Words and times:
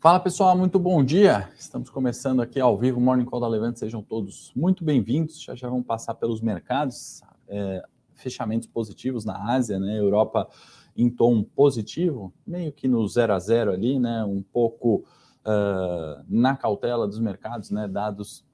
Fala 0.00 0.20
pessoal, 0.20 0.56
muito 0.56 0.78
bom 0.78 1.02
dia. 1.02 1.50
Estamos 1.58 1.90
começando 1.90 2.40
aqui 2.40 2.60
ao 2.60 2.78
vivo 2.78 3.00
Morning 3.00 3.24
Call 3.24 3.40
da 3.40 3.48
Levante. 3.48 3.80
Sejam 3.80 4.00
todos 4.00 4.52
muito 4.54 4.84
bem-vindos. 4.84 5.42
Já 5.42 5.56
já 5.56 5.68
vamos 5.68 5.84
passar 5.84 6.14
pelos 6.14 6.40
mercados. 6.40 7.20
É, 7.48 7.82
fechamentos 8.14 8.68
positivos 8.68 9.24
na 9.24 9.52
Ásia, 9.52 9.76
né? 9.80 9.98
Europa 9.98 10.48
em 10.96 11.10
tom 11.10 11.42
positivo, 11.42 12.32
meio 12.46 12.70
que 12.70 12.86
no 12.86 13.08
0 13.08 13.32
a 13.32 13.40
0 13.40 13.72
ali, 13.72 13.98
né? 13.98 14.22
Um 14.22 14.40
pouco 14.40 15.04
uh, 15.44 16.24
na 16.28 16.56
cautela 16.56 17.04
dos 17.04 17.18
mercados, 17.18 17.72
né? 17.72 17.88
Dados 17.88 18.44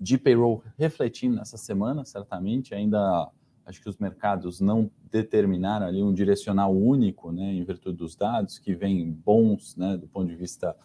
de 0.00 0.16
payroll 0.16 0.62
refletindo 0.78 1.34
nessa 1.34 1.56
semana, 1.56 2.04
certamente. 2.04 2.72
Ainda 2.72 3.28
acho 3.64 3.80
que 3.80 3.88
os 3.88 3.96
mercados 3.96 4.60
não 4.60 4.90
determinaram 5.10 5.86
ali 5.86 6.02
um 6.02 6.12
direcional 6.12 6.74
único, 6.74 7.30
né, 7.30 7.52
em 7.52 7.64
virtude 7.64 7.96
dos 7.96 8.16
dados 8.16 8.58
que 8.58 8.74
vêm 8.74 9.10
bons, 9.10 9.76
né, 9.76 9.96
do 9.96 10.08
ponto 10.08 10.28
de 10.28 10.36
vista 10.36 10.76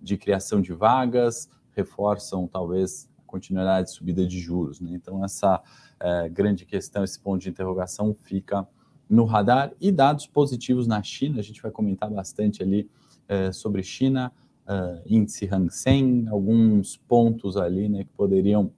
de 0.00 0.16
criação 0.16 0.60
de 0.60 0.72
vagas, 0.72 1.48
reforçam 1.72 2.46
talvez 2.46 3.08
a 3.18 3.22
continuidade 3.26 3.88
de 3.88 3.94
subida 3.94 4.26
de 4.26 4.38
juros, 4.38 4.80
né? 4.80 4.90
Então 4.92 5.24
essa 5.24 5.62
é, 6.00 6.28
grande 6.28 6.64
questão, 6.64 7.04
esse 7.04 7.18
ponto 7.20 7.42
de 7.42 7.48
interrogação 7.48 8.14
fica 8.14 8.66
no 9.08 9.24
radar 9.24 9.72
e 9.80 9.90
dados 9.90 10.26
positivos 10.26 10.86
na 10.86 11.02
China, 11.02 11.40
a 11.40 11.42
gente 11.42 11.60
vai 11.60 11.70
comentar 11.70 12.10
bastante 12.10 12.62
ali 12.62 12.88
é, 13.28 13.52
sobre 13.52 13.82
China, 13.82 14.32
é, 14.66 15.02
índice 15.06 15.48
Hang 15.52 15.70
Seng, 15.72 16.28
alguns 16.28 16.96
pontos 16.96 17.56
ali, 17.56 17.88
né, 17.88 18.04
que 18.04 18.12
poderiam 18.12 18.72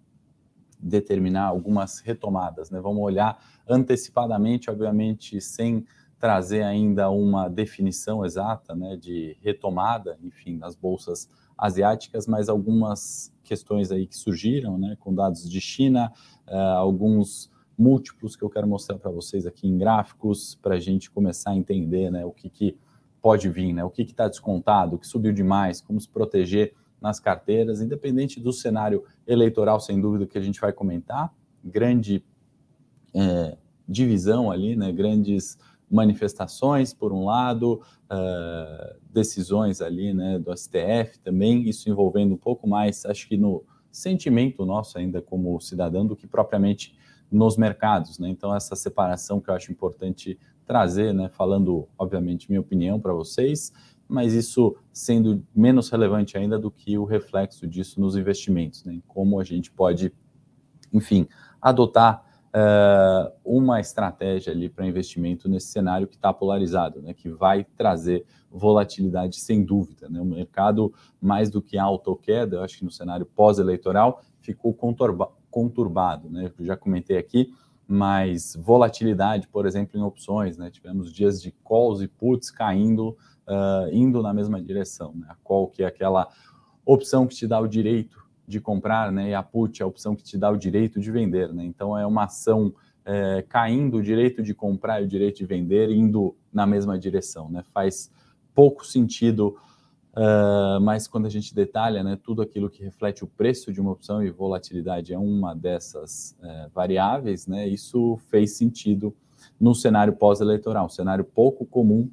determinar 0.82 1.44
algumas 1.44 2.00
retomadas, 2.00 2.70
né? 2.70 2.80
Vamos 2.80 3.02
olhar 3.02 3.38
antecipadamente, 3.68 4.70
obviamente, 4.70 5.40
sem 5.40 5.86
trazer 6.18 6.62
ainda 6.62 7.10
uma 7.10 7.48
definição 7.48 8.24
exata, 8.24 8.76
né, 8.76 8.96
de 8.96 9.36
retomada, 9.42 10.16
enfim, 10.22 10.56
nas 10.56 10.76
bolsas 10.76 11.28
asiáticas, 11.58 12.28
mas 12.28 12.48
algumas 12.48 13.34
questões 13.42 13.90
aí 13.90 14.06
que 14.06 14.16
surgiram, 14.16 14.78
né, 14.78 14.96
com 15.00 15.12
dados 15.12 15.50
de 15.50 15.60
China, 15.60 16.12
uh, 16.46 16.54
alguns 16.76 17.50
múltiplos 17.76 18.36
que 18.36 18.44
eu 18.44 18.48
quero 18.48 18.68
mostrar 18.68 18.98
para 18.98 19.10
vocês 19.10 19.46
aqui 19.46 19.66
em 19.66 19.76
gráficos, 19.76 20.54
para 20.62 20.76
a 20.76 20.78
gente 20.78 21.10
começar 21.10 21.50
a 21.50 21.56
entender, 21.56 22.08
né, 22.08 22.24
o 22.24 22.30
que, 22.30 22.48
que 22.48 22.78
pode 23.20 23.48
vir, 23.48 23.72
né, 23.72 23.82
o 23.82 23.90
que 23.90 24.02
está 24.02 24.28
descontado, 24.28 24.94
o 24.94 24.98
que 25.00 25.06
subiu 25.08 25.32
demais, 25.32 25.80
como 25.80 26.00
se 26.00 26.08
proteger 26.08 26.72
nas 27.02 27.18
carteiras, 27.18 27.80
independente 27.80 28.40
do 28.40 28.52
cenário 28.52 29.04
eleitoral, 29.26 29.80
sem 29.80 30.00
dúvida, 30.00 30.26
que 30.26 30.38
a 30.38 30.42
gente 30.42 30.60
vai 30.60 30.72
comentar, 30.72 31.34
grande 31.64 32.24
é, 33.14 33.56
divisão 33.86 34.50
ali, 34.50 34.76
né, 34.76 34.92
grandes 34.92 35.58
manifestações, 35.90 36.94
por 36.94 37.12
um 37.12 37.26
lado, 37.26 37.82
uh, 38.10 38.96
decisões 39.12 39.82
ali 39.82 40.14
né, 40.14 40.38
do 40.38 40.56
STF 40.56 41.18
também, 41.22 41.68
isso 41.68 41.90
envolvendo 41.90 42.32
um 42.32 42.38
pouco 42.38 42.66
mais, 42.66 43.04
acho 43.04 43.28
que 43.28 43.36
no 43.36 43.62
sentimento 43.90 44.64
nosso 44.64 44.96
ainda 44.96 45.20
como 45.20 45.60
cidadão 45.60 46.06
do 46.06 46.16
que 46.16 46.26
propriamente 46.26 46.96
nos 47.30 47.58
mercados. 47.58 48.18
Né? 48.18 48.30
Então, 48.30 48.56
essa 48.56 48.74
separação 48.74 49.38
que 49.38 49.50
eu 49.50 49.54
acho 49.54 49.70
importante 49.70 50.38
trazer, 50.64 51.12
né, 51.12 51.28
falando, 51.28 51.86
obviamente, 51.98 52.48
minha 52.48 52.60
opinião 52.60 52.98
para 52.98 53.12
vocês, 53.12 53.72
mas 54.12 54.34
isso 54.34 54.76
sendo 54.92 55.42
menos 55.54 55.88
relevante 55.88 56.36
ainda 56.36 56.58
do 56.58 56.70
que 56.70 56.98
o 56.98 57.04
reflexo 57.04 57.66
disso 57.66 57.98
nos 57.98 58.14
investimentos, 58.14 58.84
né? 58.84 59.00
Como 59.08 59.40
a 59.40 59.44
gente 59.44 59.70
pode, 59.70 60.12
enfim, 60.92 61.26
adotar 61.60 62.22
uh, 62.52 63.32
uma 63.42 63.80
estratégia 63.80 64.52
ali 64.52 64.68
para 64.68 64.86
investimento 64.86 65.48
nesse 65.48 65.68
cenário 65.68 66.06
que 66.06 66.16
está 66.16 66.30
polarizado, 66.30 67.00
né? 67.00 67.14
Que 67.14 67.30
vai 67.30 67.64
trazer 67.64 68.26
volatilidade 68.50 69.40
sem 69.40 69.64
dúvida, 69.64 70.10
né? 70.10 70.20
O 70.20 70.26
mercado 70.26 70.92
mais 71.18 71.48
do 71.48 71.62
que 71.62 71.78
alta 71.78 72.10
ou 72.10 72.16
queda, 72.16 72.56
eu 72.56 72.62
acho 72.62 72.78
que 72.78 72.84
no 72.84 72.90
cenário 72.90 73.24
pós-eleitoral 73.24 74.22
ficou 74.40 74.74
conturba 74.74 75.32
conturbado, 75.50 76.28
né? 76.28 76.52
Eu 76.58 76.66
já 76.66 76.76
comentei 76.76 77.16
aqui, 77.16 77.50
mas 77.88 78.56
volatilidade, 78.60 79.48
por 79.48 79.64
exemplo, 79.66 79.98
em 79.98 80.02
opções, 80.02 80.58
né? 80.58 80.70
Tivemos 80.70 81.10
dias 81.10 81.40
de 81.40 81.50
calls 81.50 82.02
e 82.02 82.08
puts 82.08 82.50
caindo 82.50 83.16
uh, 83.46 83.92
indo 83.92 84.22
na 84.22 84.32
mesma 84.32 84.60
direção. 84.60 85.12
Né? 85.14 85.26
A 85.28 85.66
que 85.68 85.82
é 85.82 85.86
aquela 85.86 86.28
opção 86.84 87.26
que 87.26 87.34
te 87.34 87.46
dá 87.46 87.60
o 87.60 87.68
direito 87.68 88.22
de 88.46 88.60
comprar, 88.60 89.12
né? 89.12 89.30
e 89.30 89.34
a 89.34 89.42
put, 89.42 89.80
é 89.80 89.84
a 89.84 89.88
opção 89.88 90.14
que 90.14 90.22
te 90.22 90.36
dá 90.36 90.50
o 90.50 90.56
direito 90.56 91.00
de 91.00 91.10
vender. 91.10 91.52
Né? 91.52 91.64
Então, 91.64 91.96
é 91.96 92.06
uma 92.06 92.24
ação 92.24 92.74
é, 93.04 93.44
caindo 93.48 93.98
o 93.98 94.02
direito 94.02 94.42
de 94.42 94.54
comprar 94.54 95.00
e 95.00 95.04
o 95.04 95.08
direito 95.08 95.38
de 95.38 95.46
vender, 95.46 95.90
indo 95.90 96.36
na 96.52 96.66
mesma 96.66 96.98
direção. 96.98 97.48
Né? 97.50 97.62
Faz 97.72 98.10
pouco 98.54 98.86
sentido, 98.86 99.56
uh, 100.12 100.80
mas 100.80 101.06
quando 101.08 101.26
a 101.26 101.30
gente 101.30 101.54
detalha 101.54 102.02
né, 102.02 102.18
tudo 102.22 102.42
aquilo 102.42 102.68
que 102.68 102.82
reflete 102.82 103.24
o 103.24 103.26
preço 103.26 103.72
de 103.72 103.80
uma 103.80 103.92
opção 103.92 104.22
e 104.22 104.30
volatilidade 104.30 105.12
é 105.12 105.18
uma 105.18 105.54
dessas 105.54 106.36
uh, 106.40 106.70
variáveis, 106.74 107.46
né, 107.46 107.66
isso 107.66 108.18
fez 108.28 108.56
sentido 108.56 109.14
no 109.58 109.74
cenário 109.74 110.12
pós-eleitoral, 110.12 110.86
um 110.86 110.90
cenário 110.90 111.24
pouco 111.24 111.64
comum 111.64 112.10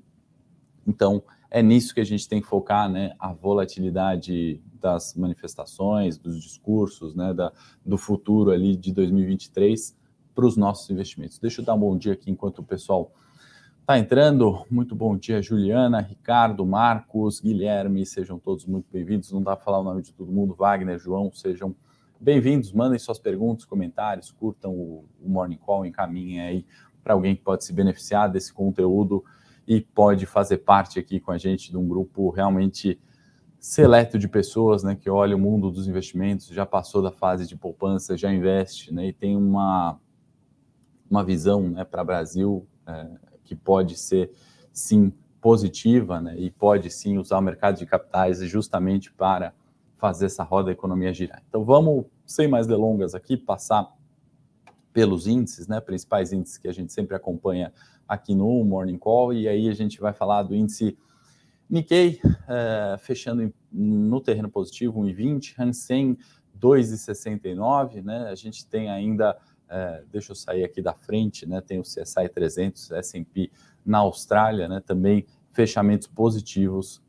então, 0.90 1.24
é 1.52 1.62
nisso 1.62 1.94
que 1.94 2.02
a 2.02 2.06
gente 2.06 2.28
tem 2.28 2.42
que 2.42 2.48
focar, 2.48 2.90
né? 2.90 3.14
A 3.20 3.32
volatilidade 3.32 4.62
das 4.82 5.14
manifestações, 5.16 6.18
dos 6.18 6.42
discursos, 6.42 7.16
né? 7.16 7.34
Da, 7.34 7.52
do 7.86 7.98
futuro 7.98 8.52
ali 8.52 8.76
de 8.76 8.92
2023 8.92 9.96
para 10.34 10.46
os 10.46 10.58
nossos 10.58 10.90
investimentos. 10.90 11.38
Deixa 11.38 11.62
eu 11.62 11.66
dar 11.66 11.76
um 11.76 11.80
bom 11.80 11.98
dia 11.98 12.14
aqui 12.14 12.32
enquanto 12.32 12.60
o 12.60 12.64
pessoal 12.64 13.14
está 13.82 14.00
entrando. 14.00 14.66
Muito 14.70 14.96
bom 14.96 15.16
dia, 15.18 15.42
Juliana, 15.42 16.00
Ricardo, 16.00 16.66
Marcos, 16.66 17.40
Guilherme, 17.40 18.06
sejam 18.06 18.40
todos 18.40 18.66
muito 18.66 18.88
bem-vindos. 18.92 19.32
Não 19.32 19.42
dá 19.42 19.56
para 19.56 19.66
falar 19.66 19.80
o 19.80 19.84
nome 19.84 20.02
de 20.02 20.14
todo 20.14 20.32
mundo, 20.32 20.56
Wagner, 20.56 20.98
João, 20.98 21.32
sejam 21.34 21.76
bem-vindos. 22.20 22.72
Mandem 22.72 22.98
suas 23.00 23.20
perguntas, 23.20 23.66
comentários, 23.66 24.32
curtam 24.32 24.74
o, 24.74 25.06
o 25.22 25.30
Morning 25.30 25.58
Call, 25.58 25.86
encaminhem 25.86 26.42
aí 26.42 26.66
para 27.04 27.14
alguém 27.14 27.36
que 27.36 27.42
pode 27.42 27.64
se 27.64 27.74
beneficiar 27.74 28.30
desse 28.30 28.54
conteúdo 28.54 29.24
e 29.70 29.80
pode 29.80 30.26
fazer 30.26 30.58
parte 30.58 30.98
aqui 30.98 31.20
com 31.20 31.32
a 31.32 31.38
gente 31.38 31.70
de 31.70 31.78
um 31.78 31.88
grupo 31.88 32.32
realmente 32.32 33.00
seleto 33.60 34.18
de 34.18 34.28
pessoas, 34.28 34.82
né, 34.82 34.96
que 34.96 35.08
olha 35.12 35.36
o 35.36 35.40
mundo 35.40 35.70
dos 35.70 35.88
investimentos, 35.88 36.48
já 36.48 36.66
passou 36.66 37.04
da 37.04 37.12
fase 37.12 37.46
de 37.46 37.56
poupança, 37.56 38.18
já 38.18 38.34
investe, 38.34 38.92
né, 38.92 39.10
e 39.10 39.14
tem 39.14 39.38
uma 39.38 40.00
uma 41.08 41.24
visão, 41.24 41.70
né, 41.70 41.84
para 41.84 42.04
Brasil 42.04 42.68
é, 42.88 43.10
que 43.44 43.56
pode 43.56 43.96
ser 43.96 44.32
sim 44.72 45.12
positiva, 45.40 46.20
né, 46.20 46.36
e 46.40 46.50
pode 46.50 46.90
sim 46.90 47.20
usar 47.20 47.38
o 47.38 47.42
mercado 47.42 47.78
de 47.78 47.86
capitais 47.86 48.40
justamente 48.40 49.12
para 49.12 49.54
fazer 49.98 50.26
essa 50.26 50.44
roda 50.44 50.68
da 50.68 50.72
economia 50.72 51.14
girar. 51.14 51.44
Então 51.48 51.64
vamos, 51.64 52.06
sem 52.26 52.48
mais 52.48 52.66
delongas 52.66 53.14
aqui, 53.14 53.38
passar 53.38 53.88
pelos 54.92 55.28
índices, 55.28 55.68
né, 55.68 55.80
principais 55.80 56.34
índices 56.34 56.58
que 56.58 56.68
a 56.68 56.74
gente 56.74 56.92
sempre 56.92 57.16
acompanha 57.16 57.72
aqui 58.08 58.34
no 58.34 58.64
Morning 58.64 58.98
Call, 58.98 59.34
e 59.34 59.48
aí 59.48 59.70
a 59.70 59.74
gente 59.74 60.00
vai 60.00 60.14
falar 60.14 60.44
do 60.44 60.56
índice 60.56 60.98
Nikkei, 61.70 62.20
é, 62.48 62.98
fechando 62.98 63.44
em, 63.44 63.54
no 63.72 64.20
terreno 64.20 64.50
positivo, 64.50 65.00
1,20, 65.02 65.54
Hansen 65.60 66.18
2,69, 66.60 68.04
né? 68.04 68.28
A 68.30 68.36
gente 68.36 68.66
tem 68.66 68.90
ainda, 68.90 69.38
é, 69.70 70.04
deixa 70.12 70.32
eu 70.32 70.36
sair 70.36 70.64
aqui 70.64 70.82
da 70.82 70.94
frente, 70.94 71.46
né? 71.46 71.62
Tem 71.62 71.80
o 71.80 71.84
CSI 71.84 72.28
300, 72.34 72.92
S&P 72.92 73.52
na 73.86 74.00
Austrália, 74.00 74.68
né? 74.68 74.82
Também 74.84 75.26
fechamentos 75.52 76.08
positivos 76.08 77.02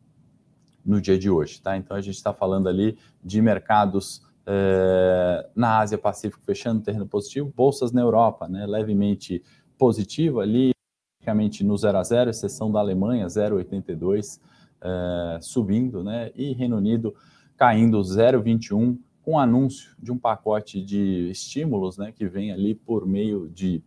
no 0.85 1.00
dia 1.00 1.19
de 1.19 1.31
hoje, 1.31 1.61
tá? 1.61 1.76
Então 1.76 1.97
a 1.97 2.00
gente 2.00 2.17
está 2.17 2.33
falando 2.33 2.69
ali 2.69 2.99
de 3.25 3.41
mercados 3.41 4.23
é, 4.52 5.49
na 5.55 5.79
Ásia 5.79 5.97
Pacífico 5.97 6.43
fechando 6.44 6.82
terreno 6.82 7.06
positivo, 7.06 7.52
bolsas 7.56 7.93
na 7.93 8.00
Europa, 8.00 8.49
né? 8.49 8.67
Levemente 8.67 9.44
positivo 9.79 10.41
ali, 10.41 10.73
praticamente 11.19 11.62
no 11.62 11.76
0 11.76 11.99
a 11.99 12.02
0, 12.02 12.31
exceção 12.31 12.73
da 12.73 12.81
Alemanha, 12.81 13.29
0,82, 13.29 14.41
é, 14.81 15.38
subindo, 15.41 16.02
né? 16.02 16.32
E 16.35 16.52
Reino 16.52 16.76
Unido 16.76 17.14
caindo 17.56 18.00
0,21, 18.00 18.99
com 19.23 19.38
anúncio 19.38 19.94
de 20.02 20.11
um 20.11 20.19
pacote 20.19 20.82
de 20.85 21.31
estímulos, 21.31 21.97
né? 21.97 22.11
Que 22.11 22.26
vem 22.26 22.50
ali 22.50 22.75
por 22.75 23.06
meio 23.06 23.49
de 23.49 23.81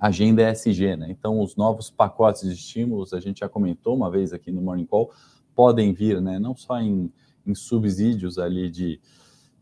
agenda 0.00 0.50
ESG, 0.50 0.96
né? 0.96 1.08
Então, 1.10 1.42
os 1.42 1.56
novos 1.56 1.90
pacotes 1.90 2.48
de 2.48 2.54
estímulos, 2.54 3.12
a 3.12 3.20
gente 3.20 3.40
já 3.40 3.50
comentou 3.50 3.94
uma 3.94 4.10
vez 4.10 4.32
aqui 4.32 4.50
no 4.50 4.62
Morning 4.62 4.86
Call, 4.86 5.12
podem 5.54 5.92
vir, 5.92 6.22
né? 6.22 6.38
Não 6.38 6.56
só 6.56 6.80
em, 6.80 7.12
em 7.46 7.54
subsídios 7.54 8.38
ali 8.38 8.70
de 8.70 8.98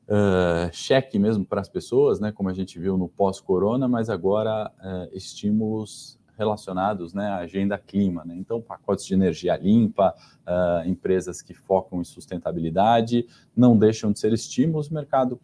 uh, 0.08 0.72
cheque 0.72 1.18
mesmo 1.18 1.44
para 1.44 1.60
as 1.60 1.68
pessoas, 1.68 2.20
né? 2.20 2.32
Como 2.32 2.48
a 2.48 2.54
gente 2.54 2.78
viu 2.78 2.96
no 2.96 3.08
pós-corona, 3.08 3.88
mas 3.88 4.08
agora 4.08 4.70
uh, 4.78 5.16
estímulos 5.16 6.18
relacionados 6.36 7.14
né, 7.14 7.26
à 7.28 7.38
agenda 7.38 7.78
clima. 7.78 8.22
Né? 8.24 8.36
Então, 8.36 8.60
pacotes 8.60 9.06
de 9.06 9.14
energia 9.14 9.56
limpa, 9.56 10.14
uh, 10.46 10.86
empresas 10.86 11.40
que 11.40 11.54
focam 11.54 12.00
em 12.00 12.04
sustentabilidade, 12.04 13.26
não 13.56 13.76
deixam 13.76 14.12
de 14.12 14.18
ser 14.18 14.32
estímulos. 14.32 14.88
O 14.88 14.94
mercado 14.94 15.40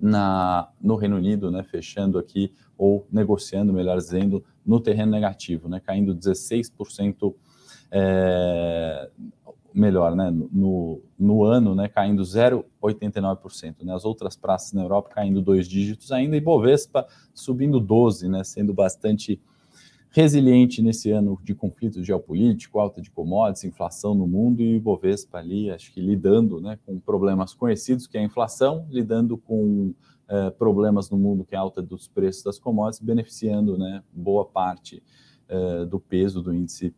na, 0.00 0.70
no 0.80 0.96
Reino 0.96 1.16
Unido, 1.16 1.50
né, 1.50 1.62
fechando 1.62 2.18
aqui, 2.18 2.52
ou 2.78 3.06
negociando, 3.12 3.72
melhor 3.72 3.98
dizendo, 3.98 4.42
no 4.64 4.80
terreno 4.80 5.12
negativo, 5.12 5.68
né, 5.68 5.80
caindo 5.80 6.14
16%. 6.14 7.34
É, 7.92 9.10
melhor, 9.74 10.14
né, 10.14 10.30
no, 10.30 11.00
no 11.18 11.44
ano, 11.44 11.74
né, 11.74 11.88
caindo 11.88 12.22
0,89%, 12.22 13.82
né, 13.82 13.94
as 13.94 14.04
outras 14.04 14.36
praças 14.36 14.72
na 14.72 14.82
Europa 14.82 15.10
caindo 15.14 15.40
dois 15.40 15.68
dígitos 15.68 16.12
ainda, 16.12 16.36
e 16.36 16.40
Bovespa 16.40 17.06
subindo 17.34 17.78
12, 17.80 18.28
né, 18.28 18.44
sendo 18.44 18.72
bastante 18.74 19.40
resiliente 20.10 20.82
nesse 20.82 21.10
ano 21.10 21.38
de 21.42 21.54
conflito 21.54 22.02
geopolítico, 22.02 22.80
alta 22.80 23.00
de 23.00 23.10
commodities, 23.10 23.64
inflação 23.64 24.14
no 24.14 24.26
mundo 24.26 24.60
e 24.60 24.78
Bovespa 24.78 25.38
ali, 25.38 25.70
acho 25.70 25.92
que 25.92 26.00
lidando, 26.00 26.60
né, 26.60 26.78
com 26.84 26.98
problemas 26.98 27.54
conhecidos 27.54 28.06
que 28.06 28.18
é 28.18 28.20
a 28.20 28.24
inflação, 28.24 28.86
lidando 28.90 29.38
com 29.38 29.94
eh, 30.28 30.50
problemas 30.50 31.08
no 31.10 31.16
mundo 31.16 31.44
que 31.44 31.54
é 31.54 31.58
a 31.58 31.60
alta 31.60 31.80
dos 31.80 32.08
preços 32.08 32.42
das 32.42 32.58
commodities, 32.58 33.00
beneficiando, 33.00 33.78
né, 33.78 34.02
boa 34.12 34.44
parte 34.44 35.00
eh, 35.48 35.84
do 35.84 36.00
peso 36.00 36.42
do 36.42 36.54
índice 36.54 36.94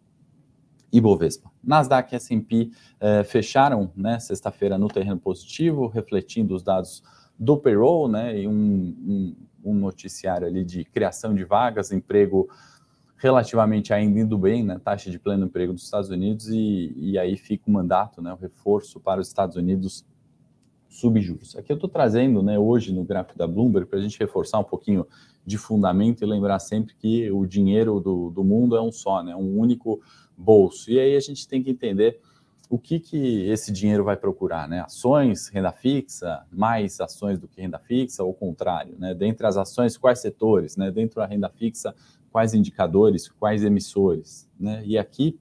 Ibovespa. 0.93 1.51
Nasdaq 1.65 2.13
e 2.13 2.17
S&P 2.17 2.71
eh, 3.01 3.25
fecharam 3.25 3.91
né, 3.97 4.19
sexta-feira 4.19 4.77
no 4.77 4.89
terreno 4.89 5.19
positivo, 5.19 5.87
refletindo 5.87 6.55
os 6.55 6.63
dados 6.63 7.03
do 7.39 7.57
payroll, 7.57 8.09
né, 8.09 8.41
e 8.41 8.47
um, 8.47 8.53
um, 8.53 9.37
um, 9.65 9.75
noticiário 9.75 10.47
ali 10.47 10.63
de 10.65 10.85
criação 10.85 11.35
de 11.35 11.45
vagas, 11.45 11.91
emprego 11.91 12.49
relativamente 13.17 13.93
ainda 13.93 14.21
indo 14.21 14.37
bem, 14.37 14.63
né, 14.65 14.79
taxa 14.79 15.11
de 15.11 15.19
pleno 15.19 15.47
emprego 15.47 15.73
dos 15.73 15.85
Estados 15.85 16.11
Unidos, 16.11 16.49
e, 16.49 16.93
e 16.95 17.19
aí 17.19 17.37
fica 17.37 17.65
o 17.69 17.73
mandato, 17.73 18.21
né, 18.21 18.33
o 18.33 18.37
reforço 18.37 19.01
para 19.01 19.21
os 19.21 19.29
Estados 19.29 19.57
Unidos 19.57 20.05
subjuros. 20.89 21.57
Aqui 21.57 21.73
eu 21.73 21.77
estou 21.77 21.89
trazendo 21.89 22.43
né, 22.43 22.59
hoje 22.59 22.93
no 22.93 23.03
gráfico 23.03 23.39
da 23.39 23.47
Bloomberg 23.47 23.89
para 23.89 23.99
a 23.99 24.03
gente 24.03 24.19
reforçar 24.19 24.59
um 24.59 24.65
pouquinho 24.65 25.07
de 25.45 25.57
fundamento 25.57 26.23
e 26.23 26.27
lembrar 26.27 26.59
sempre 26.59 26.95
que 26.95 27.31
o 27.31 27.47
dinheiro 27.47 27.99
do, 27.99 28.31
do 28.31 28.45
mundo 28.45 28.77
é 28.77 28.83
um 28.83 28.93
só, 28.93 29.23
né, 29.23 29.35
um 29.35 29.59
único 29.59 30.01
bolso. 30.43 30.91
E 30.91 30.99
aí 30.99 31.17
a 31.17 31.21
gente 31.21 31.47
tem 31.47 31.63
que 31.63 31.71
entender 31.71 32.21
o 32.69 32.79
que, 32.79 32.99
que 32.99 33.49
esse 33.51 33.71
dinheiro 33.71 34.03
vai 34.03 34.17
procurar, 34.17 34.67
né? 34.67 34.81
Ações, 34.81 35.49
renda 35.49 35.73
fixa, 35.73 36.45
mais 36.51 37.01
ações 37.01 37.39
do 37.39 37.47
que 37.47 37.61
renda 37.61 37.79
fixa, 37.79 38.25
ou 38.25 38.31
o 38.31 38.35
contrário, 38.35 38.97
né? 38.99 39.15
Dentre 39.15 39.47
as 39.47 39.57
ações, 39.57 39.97
quais 39.97 40.21
setores, 40.21 40.77
né? 40.77 40.91
Dentro 40.91 41.17
da 41.17 41.27
renda 41.27 41.51
fixa, 41.51 41.95
quais 42.31 42.55
indicadores, 42.55 43.29
quais 43.29 43.63
emissores, 43.63 44.49
né? 44.59 44.83
E 44.87 44.97
aqui, 44.97 45.39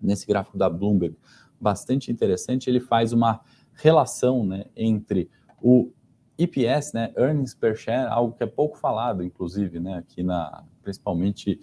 nesse 0.00 0.26
gráfico 0.26 0.56
da 0.56 0.70
Bloomberg, 0.70 1.16
bastante 1.60 2.12
interessante, 2.12 2.68
ele 2.70 2.80
faz 2.80 3.12
uma 3.12 3.40
relação, 3.74 4.44
né, 4.46 4.66
entre 4.76 5.30
o 5.60 5.90
EPS, 6.38 6.92
né, 6.92 7.12
earnings 7.16 7.54
per 7.54 7.76
share, 7.76 8.08
algo 8.10 8.34
que 8.36 8.42
é 8.42 8.46
pouco 8.46 8.76
falado, 8.76 9.22
inclusive, 9.22 9.80
né, 9.80 9.98
aqui 9.98 10.22
na, 10.22 10.62
principalmente 10.82 11.60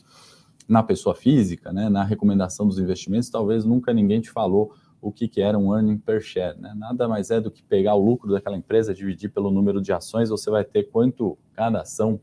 na 0.68 0.84
pessoa 0.84 1.16
física, 1.16 1.72
né, 1.72 1.90
na 1.90 2.04
recomendação 2.04 2.68
dos 2.68 2.80
investimentos, 2.80 3.30
talvez 3.30 3.66
nunca 3.66 3.94
ninguém 3.94 4.22
te 4.22 4.30
falou 4.30 4.74
o 5.02 5.12
que, 5.12 5.28
que 5.28 5.42
era 5.42 5.58
um 5.58 5.74
earning 5.74 5.98
per 5.98 6.22
share. 6.22 6.60
Né? 6.60 6.74
Nada 6.78 7.08
mais 7.08 7.31
é 7.31 7.42
do 7.42 7.50
que 7.50 7.63
pegar 7.63 7.96
o 7.96 8.00
lucro 8.00 8.31
daquela 8.31 8.56
empresa, 8.56 8.94
dividir 8.94 9.31
pelo 9.31 9.50
número 9.50 9.81
de 9.81 9.92
ações, 9.92 10.30
você 10.30 10.50
vai 10.52 10.63
ter 10.63 10.84
quanto 10.84 11.38
cada 11.54 11.81
ação 11.81 12.19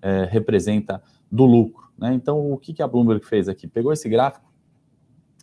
é, 0.00 0.24
representa 0.24 1.02
do 1.30 1.44
lucro. 1.44 1.90
Né? 1.98 2.14
Então, 2.14 2.52
o 2.52 2.56
que, 2.56 2.72
que 2.72 2.82
a 2.82 2.88
Bloomberg 2.88 3.24
fez 3.26 3.48
aqui? 3.48 3.66
Pegou 3.66 3.92
esse 3.92 4.08
gráfico, 4.08 4.50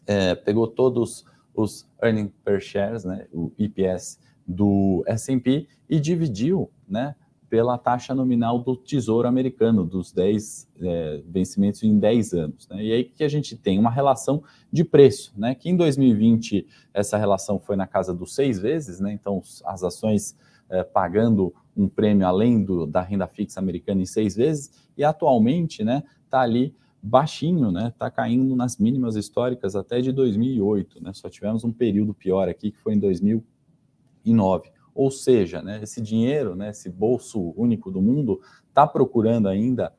é, 0.05 0.33
pegou 0.33 0.67
todos 0.67 1.25
os 1.53 1.89
earning 2.01 2.31
per 2.45 2.61
shares, 2.61 3.03
né, 3.03 3.27
o 3.33 3.51
EPS 3.57 4.19
do 4.47 5.03
S&P 5.05 5.67
e 5.89 5.99
dividiu, 5.99 6.71
né, 6.87 7.15
pela 7.49 7.77
taxa 7.77 8.13
nominal 8.13 8.59
do 8.59 8.75
Tesouro 8.75 9.27
Americano, 9.27 9.85
dos 9.85 10.11
10 10.11 10.67
é, 10.81 11.21
vencimentos 11.25 11.81
em 11.83 11.97
10 11.97 12.33
anos. 12.33 12.67
Né? 12.67 12.83
E 12.83 12.91
aí 12.91 13.03
que 13.05 13.23
a 13.23 13.29
gente 13.29 13.55
tem 13.55 13.79
uma 13.79 13.89
relação 13.89 14.43
de 14.71 14.83
preço, 14.83 15.33
né? 15.37 15.55
que 15.55 15.69
em 15.69 15.75
2020 15.75 16.67
essa 16.93 17.17
relação 17.17 17.59
foi 17.59 17.75
na 17.75 17.87
casa 17.87 18.13
dos 18.13 18.35
seis 18.35 18.59
vezes, 18.59 18.99
né? 18.99 19.13
então 19.13 19.41
as 19.65 19.83
ações 19.83 20.35
é, 20.69 20.83
pagando 20.83 21.53
um 21.75 21.87
prêmio 21.87 22.27
além 22.27 22.63
do, 22.63 22.85
da 22.85 23.01
renda 23.01 23.27
fixa 23.27 23.59
americana 23.59 24.01
em 24.01 24.05
seis 24.05 24.35
vezes, 24.35 24.71
e 24.97 25.03
atualmente 25.03 25.81
está 25.81 25.85
né, 25.85 26.03
tá 26.29 26.41
ali 26.41 26.75
baixinho, 27.01 27.71
né? 27.71 27.89
Está 27.89 28.09
caindo 28.09 28.55
nas 28.55 28.77
mínimas 28.77 29.15
históricas 29.15 29.75
até 29.75 30.01
de 30.01 30.11
2008, 30.11 31.01
né? 31.01 31.11
Só 31.13 31.29
tivemos 31.29 31.63
um 31.63 31.71
período 31.71 32.13
pior 32.13 32.49
aqui 32.49 32.71
que 32.71 32.77
foi 32.79 32.95
em 32.95 32.99
2009. 32.99 34.71
Ou 34.97 35.11
seja, 35.11 35.61
né, 35.61 35.79
esse 35.83 36.01
dinheiro, 36.01 36.55
né, 36.55 36.71
esse 36.71 36.89
bolso 36.89 37.53
único 37.55 37.91
do 37.91 38.01
mundo, 38.01 38.41
está 38.67 38.87
procurando 38.87 39.47
ainda 39.47 39.93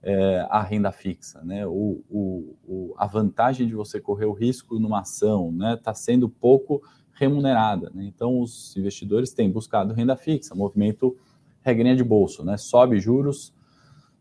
é, 0.00 0.46
a 0.48 0.62
renda 0.62 0.92
fixa. 0.92 1.42
Né, 1.42 1.66
o, 1.66 2.04
o, 2.08 2.56
o, 2.64 2.94
a 2.96 3.04
vantagem 3.04 3.66
de 3.66 3.74
você 3.74 4.00
correr 4.00 4.26
o 4.26 4.32
risco 4.32 4.78
numa 4.78 5.00
ação 5.00 5.50
está 5.50 5.58
né, 5.58 5.76
tá 5.76 5.92
sendo 5.92 6.28
pouco 6.28 6.80
remunerada. 7.14 7.90
Né, 7.92 8.04
então, 8.04 8.38
os 8.38 8.76
investidores 8.76 9.32
têm 9.32 9.50
buscado 9.50 9.92
renda 9.92 10.16
fixa, 10.16 10.54
movimento 10.54 11.16
regrinha 11.60 11.96
de 11.96 12.04
bolso, 12.04 12.44
né, 12.44 12.56
sobe 12.56 13.00
juros, 13.00 13.52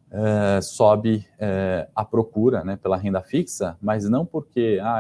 é, 0.10 0.62
sobe 0.62 1.28
é, 1.38 1.88
a 1.96 2.04
procura 2.04 2.64
né, 2.64 2.76
pela 2.76 2.98
renda 2.98 3.22
fixa, 3.22 3.78
mas 3.80 4.10
não 4.10 4.26
porque, 4.26 4.80
ah, 4.82 5.00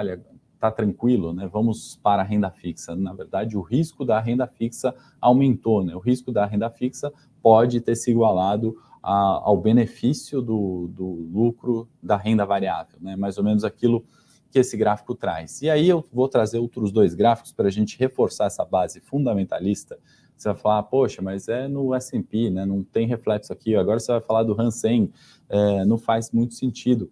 está 0.63 0.71
tranquilo, 0.71 1.33
né? 1.33 1.49
Vamos 1.51 1.99
para 2.01 2.21
a 2.21 2.25
renda 2.25 2.49
fixa. 2.49 2.95
Na 2.95 3.11
verdade, 3.13 3.57
o 3.57 3.61
risco 3.61 4.05
da 4.05 4.19
renda 4.19 4.47
fixa 4.47 4.95
aumentou, 5.19 5.83
né? 5.83 5.93
O 5.93 5.99
risco 5.99 6.31
da 6.31 6.45
renda 6.45 6.69
fixa 6.69 7.11
pode 7.41 7.81
ter 7.81 7.95
se 7.95 8.11
igualado 8.11 8.77
a, 9.01 9.41
ao 9.43 9.57
benefício 9.57 10.41
do, 10.41 10.87
do 10.87 11.05
lucro 11.05 11.89
da 12.01 12.15
renda 12.15 12.45
variável, 12.45 12.97
né? 13.01 13.17
Mais 13.17 13.37
ou 13.37 13.43
menos 13.43 13.65
aquilo 13.65 14.05
que 14.49 14.59
esse 14.59 14.77
gráfico 14.77 15.13
traz. 15.13 15.61
E 15.61 15.69
aí 15.69 15.89
eu 15.89 16.05
vou 16.13 16.29
trazer 16.29 16.59
outros 16.59 16.91
dois 16.93 17.13
gráficos 17.13 17.51
para 17.51 17.67
a 17.67 17.71
gente 17.71 17.99
reforçar 17.99 18.45
essa 18.45 18.63
base 18.63 19.01
fundamentalista. 19.01 19.99
Você 20.37 20.47
vai 20.47 20.57
falar, 20.57 20.83
poxa, 20.83 21.21
mas 21.21 21.49
é 21.49 21.67
no 21.67 21.93
S&P, 21.93 22.49
né? 22.49 22.65
Não 22.65 22.83
tem 22.83 23.05
reflexo 23.05 23.51
aqui. 23.51 23.75
Agora 23.75 23.99
você 23.99 24.13
vai 24.13 24.21
falar 24.21 24.43
do 24.43 24.59
Hansen, 24.59 25.11
é, 25.49 25.83
não 25.83 25.97
faz 25.97 26.31
muito 26.31 26.53
sentido. 26.53 27.11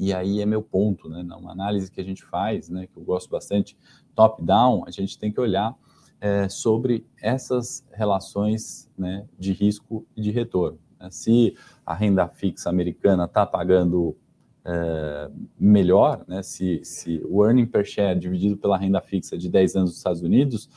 E 0.00 0.14
aí 0.14 0.40
é 0.40 0.46
meu 0.46 0.62
ponto, 0.62 1.10
né? 1.10 1.22
Uma 1.38 1.52
análise 1.52 1.90
que 1.90 2.00
a 2.00 2.04
gente 2.04 2.24
faz, 2.24 2.70
né? 2.70 2.86
Que 2.86 2.96
eu 2.96 3.04
gosto 3.04 3.28
bastante, 3.28 3.76
top-down, 4.14 4.82
a 4.86 4.90
gente 4.90 5.18
tem 5.18 5.30
que 5.30 5.38
olhar 5.38 5.76
é, 6.18 6.48
sobre 6.48 7.06
essas 7.20 7.86
relações 7.92 8.90
né, 8.96 9.26
de 9.38 9.52
risco 9.52 10.06
e 10.16 10.22
de 10.22 10.30
retorno. 10.30 10.78
Né? 10.98 11.08
Se 11.10 11.54
a 11.84 11.94
renda 11.94 12.26
fixa 12.28 12.70
americana 12.70 13.24
está 13.24 13.44
pagando 13.44 14.16
é, 14.64 15.30
melhor, 15.58 16.24
né? 16.26 16.42
se, 16.42 16.80
se 16.82 17.22
o 17.28 17.44
earning 17.44 17.66
per 17.66 17.84
share 17.84 18.18
dividido 18.18 18.56
pela 18.56 18.78
renda 18.78 19.02
fixa 19.02 19.36
de 19.36 19.50
10 19.50 19.76
anos 19.76 19.90
dos 19.90 19.98
Estados 19.98 20.22
Unidos 20.22 20.70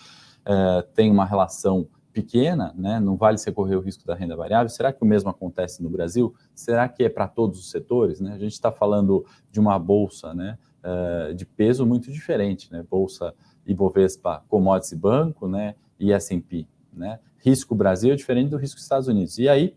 é, 0.46 0.82
tem 0.94 1.10
uma 1.10 1.26
relação 1.26 1.88
pequena, 2.14 2.74
né, 2.78 3.00
não 3.00 3.18
vale 3.18 3.38
você 3.38 3.52
correr 3.52 3.76
o 3.76 3.80
risco 3.80 4.06
da 4.06 4.14
renda 4.14 4.36
variável. 4.36 4.70
Será 4.70 4.94
que 4.94 5.02
o 5.02 5.06
mesmo 5.06 5.30
acontece 5.30 5.82
no 5.82 5.90
Brasil? 5.90 6.34
Será 6.54 6.88
que 6.88 7.04
é 7.04 7.10
para 7.10 7.28
todos 7.28 7.60
os 7.60 7.72
setores? 7.72 8.22
Né? 8.22 8.34
A 8.34 8.38
gente 8.38 8.54
está 8.54 8.72
falando 8.72 9.26
de 9.52 9.60
uma 9.60 9.78
bolsa 9.80 10.34
né, 10.34 10.58
uh, 10.84 11.34
de 11.34 11.46
peso 11.46 11.86
muito 11.86 12.12
diferente, 12.12 12.72
né? 12.72 12.86
bolsa 12.88 13.34
Ibovespa, 13.66 14.44
commodities 14.48 14.92
e 14.92 14.96
banco, 14.96 15.48
né, 15.48 15.76
e 16.00 16.12
S&P. 16.14 16.68
Né? 16.94 17.20
Risco 17.40 17.74
Brasil 17.74 18.14
é 18.14 18.16
diferente 18.16 18.50
do 18.50 18.58
risco 18.58 18.80
Estados 18.80 19.08
Unidos. 19.08 19.40
E 19.40 19.50
aí, 19.50 19.76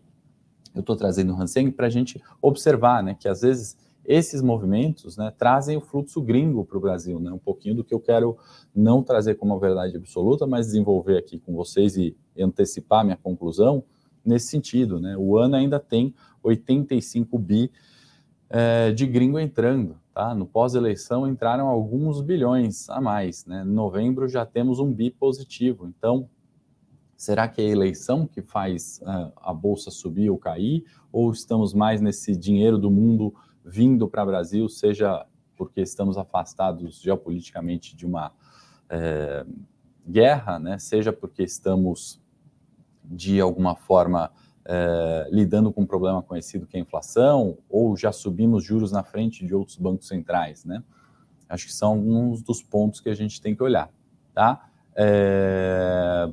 eu 0.75 0.81
estou 0.81 0.95
trazendo 0.95 1.33
o 1.33 1.41
Hansen 1.41 1.71
para 1.71 1.87
a 1.87 1.89
gente 1.89 2.21
observar 2.39 3.01
né, 3.01 3.15
que 3.19 3.27
às 3.27 3.41
vezes 3.41 3.75
esses 4.07 4.41
movimentos 4.41 5.17
né, 5.17 5.31
trazem 5.37 5.75
o 5.75 5.81
fluxo 5.81 6.21
gringo 6.21 6.63
para 6.63 6.77
o 6.77 6.81
Brasil, 6.81 7.19
né, 7.19 7.29
um 7.29 7.37
pouquinho 7.37 7.75
do 7.75 7.83
que 7.83 7.93
eu 7.93 7.99
quero 7.99 8.37
não 8.73 9.03
trazer 9.03 9.35
como 9.35 9.53
uma 9.53 9.59
verdade 9.59 9.97
absoluta, 9.97 10.47
mas 10.47 10.67
desenvolver 10.67 11.17
aqui 11.17 11.37
com 11.37 11.53
vocês 11.53 11.97
e 11.97 12.15
antecipar 12.39 13.03
minha 13.03 13.17
conclusão 13.17 13.83
nesse 14.23 14.47
sentido. 14.47 14.99
Né? 14.99 15.17
O 15.17 15.37
ano 15.37 15.55
ainda 15.55 15.77
tem 15.77 16.15
85 16.41 17.37
bi 17.37 17.69
é, 18.49 18.91
de 18.93 19.05
gringo 19.05 19.37
entrando. 19.37 19.97
Tá? 20.13 20.33
No 20.33 20.45
pós-eleição 20.45 21.27
entraram 21.27 21.67
alguns 21.67 22.21
bilhões 22.21 22.89
a 22.89 23.01
mais. 23.01 23.45
Né? 23.45 23.63
Em 23.63 23.69
novembro 23.69 24.27
já 24.27 24.45
temos 24.45 24.79
um 24.79 24.91
bi 24.91 25.11
positivo. 25.11 25.85
Então, 25.85 26.29
será 27.15 27.47
que 27.47 27.61
é 27.61 27.65
a 27.65 27.69
eleição 27.69 28.25
que 28.25 28.41
faz 28.41 29.01
uh, 29.03 29.33
a 29.35 29.53
bolsa 29.53 29.91
subir 29.91 30.29
ou 30.29 30.37
cair? 30.37 30.83
Ou 31.11 31.31
estamos 31.31 31.73
mais 31.73 31.99
nesse 31.99 32.35
dinheiro 32.35 32.77
do 32.77 32.89
mundo 32.89 33.33
vindo 33.67 34.07
para 34.07 34.23
o 34.23 34.25
Brasil, 34.25 34.69
seja 34.69 35.25
porque 35.55 35.81
estamos 35.81 36.17
afastados 36.17 37.01
geopoliticamente 37.01 37.95
de 37.95 38.05
uma 38.05 38.31
é, 38.89 39.45
guerra, 40.07 40.57
né, 40.57 40.79
seja 40.79 41.11
porque 41.11 41.43
estamos, 41.43 42.21
de 43.03 43.41
alguma 43.41 43.75
forma, 43.75 44.31
é, 44.65 45.27
lidando 45.31 45.71
com 45.71 45.81
um 45.81 45.85
problema 45.85 46.21
conhecido 46.21 46.65
que 46.65 46.77
é 46.77 46.79
a 46.79 46.83
inflação, 46.83 47.57
ou 47.69 47.97
já 47.97 48.11
subimos 48.11 48.63
juros 48.63 48.91
na 48.91 49.03
frente 49.03 49.45
de 49.45 49.53
outros 49.53 49.77
bancos 49.77 50.07
centrais. 50.07 50.63
Né? 50.63 50.83
Acho 51.49 51.65
que 51.65 51.73
são 51.73 51.89
alguns 51.89 52.41
dos 52.41 52.61
pontos 52.61 53.01
que 53.01 53.09
a 53.09 53.15
gente 53.15 53.41
tem 53.41 53.55
que 53.55 53.63
olhar. 53.63 53.89
Tá? 54.33 54.69
É, 54.95 56.29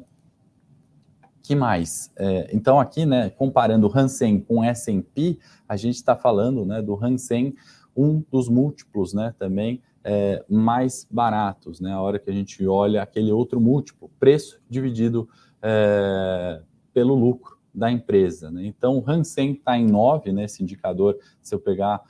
que 1.44 1.54
mais? 1.54 2.10
É, 2.16 2.48
então, 2.54 2.80
aqui, 2.80 3.04
né, 3.04 3.28
comparando 3.28 3.86
o 3.86 3.96
Hansen 3.96 4.40
com 4.40 4.64
S&P, 4.64 5.38
a 5.68 5.76
gente 5.76 5.96
está 5.96 6.16
falando 6.16 6.64
né, 6.64 6.80
do 6.80 6.98
Hansen, 7.02 7.54
um 7.94 8.24
dos 8.32 8.48
múltiplos 8.48 9.12
né, 9.12 9.34
também 9.38 9.82
é, 10.02 10.42
mais 10.48 11.06
baratos, 11.10 11.80
né? 11.80 11.92
A 11.92 12.00
hora 12.00 12.18
que 12.18 12.28
a 12.28 12.32
gente 12.32 12.66
olha 12.66 13.02
aquele 13.02 13.30
outro 13.30 13.60
múltiplo, 13.60 14.10
preço 14.18 14.60
dividido 14.68 15.28
é, 15.62 16.60
pelo 16.92 17.14
lucro 17.14 17.56
da 17.74 17.90
empresa, 17.90 18.50
né? 18.50 18.66
Então, 18.66 18.98
o 18.98 19.04
Hansen 19.06 19.52
está 19.52 19.78
em 19.78 19.86
9, 19.86 20.32
né? 20.32 20.44
Esse 20.44 20.62
indicador, 20.62 21.18
se 21.42 21.54
eu 21.54 21.58
pegar 21.58 22.02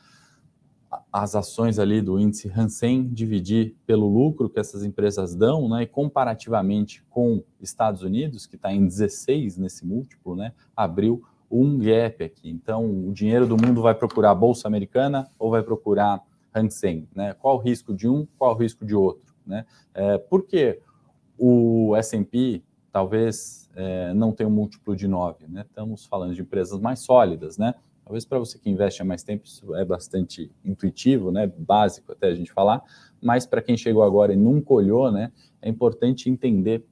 as 1.12 1.34
ações 1.34 1.78
ali 1.78 2.00
do 2.00 2.18
índice 2.18 2.50
Hansen, 2.54 3.08
dividir 3.08 3.76
pelo 3.86 4.06
lucro 4.06 4.48
que 4.48 4.60
essas 4.60 4.84
empresas 4.84 5.34
dão, 5.34 5.68
né? 5.68 5.82
E 5.82 5.86
comparativamente 5.86 7.02
com 7.10 7.42
Estados 7.60 8.02
Unidos, 8.02 8.46
que 8.46 8.56
está 8.56 8.72
em 8.72 8.86
16 8.86 9.56
nesse 9.56 9.86
múltiplo, 9.86 10.36
né? 10.36 10.52
Abriu 10.76 11.22
um 11.50 11.78
gap 11.78 12.24
aqui. 12.24 12.50
Então, 12.50 12.84
o 13.08 13.12
dinheiro 13.12 13.46
do 13.46 13.56
mundo 13.56 13.80
vai 13.80 13.94
procurar 13.94 14.30
a 14.30 14.34
Bolsa 14.34 14.66
Americana 14.66 15.28
ou 15.38 15.50
vai 15.50 15.62
procurar 15.62 16.20
Hansen? 16.54 17.08
Né? 17.14 17.34
Qual 17.34 17.56
o 17.56 17.60
risco 17.60 17.94
de 17.94 18.08
um, 18.08 18.26
qual 18.38 18.54
o 18.54 18.58
risco 18.58 18.84
de 18.84 18.94
outro? 18.94 19.34
Né? 19.46 19.64
É, 19.92 20.18
por 20.18 20.44
que 20.46 20.80
o 21.38 21.94
S&P 21.96 22.62
talvez 22.92 23.68
é, 23.74 24.14
não 24.14 24.32
tenha 24.32 24.48
um 24.48 24.52
múltiplo 24.52 24.94
de 24.96 25.08
9? 25.08 25.46
Né? 25.48 25.64
Estamos 25.68 26.06
falando 26.06 26.34
de 26.34 26.42
empresas 26.42 26.80
mais 26.80 27.00
sólidas, 27.00 27.58
né? 27.58 27.74
Talvez 28.04 28.24
para 28.24 28.38
você 28.38 28.58
que 28.58 28.68
investe 28.68 29.00
há 29.00 29.04
mais 29.04 29.22
tempo 29.22 29.46
isso 29.46 29.74
é 29.74 29.84
bastante 29.84 30.50
intuitivo, 30.62 31.32
né? 31.32 31.46
Básico 31.46 32.12
até 32.12 32.28
a 32.28 32.34
gente 32.34 32.52
falar, 32.52 32.82
mas 33.20 33.46
para 33.46 33.62
quem 33.62 33.76
chegou 33.76 34.02
agora 34.02 34.34
e 34.34 34.36
nunca 34.36 34.74
olhou, 34.74 35.10
né? 35.10 35.32
É 35.62 35.68
importante 35.68 36.28
entender 36.28 36.84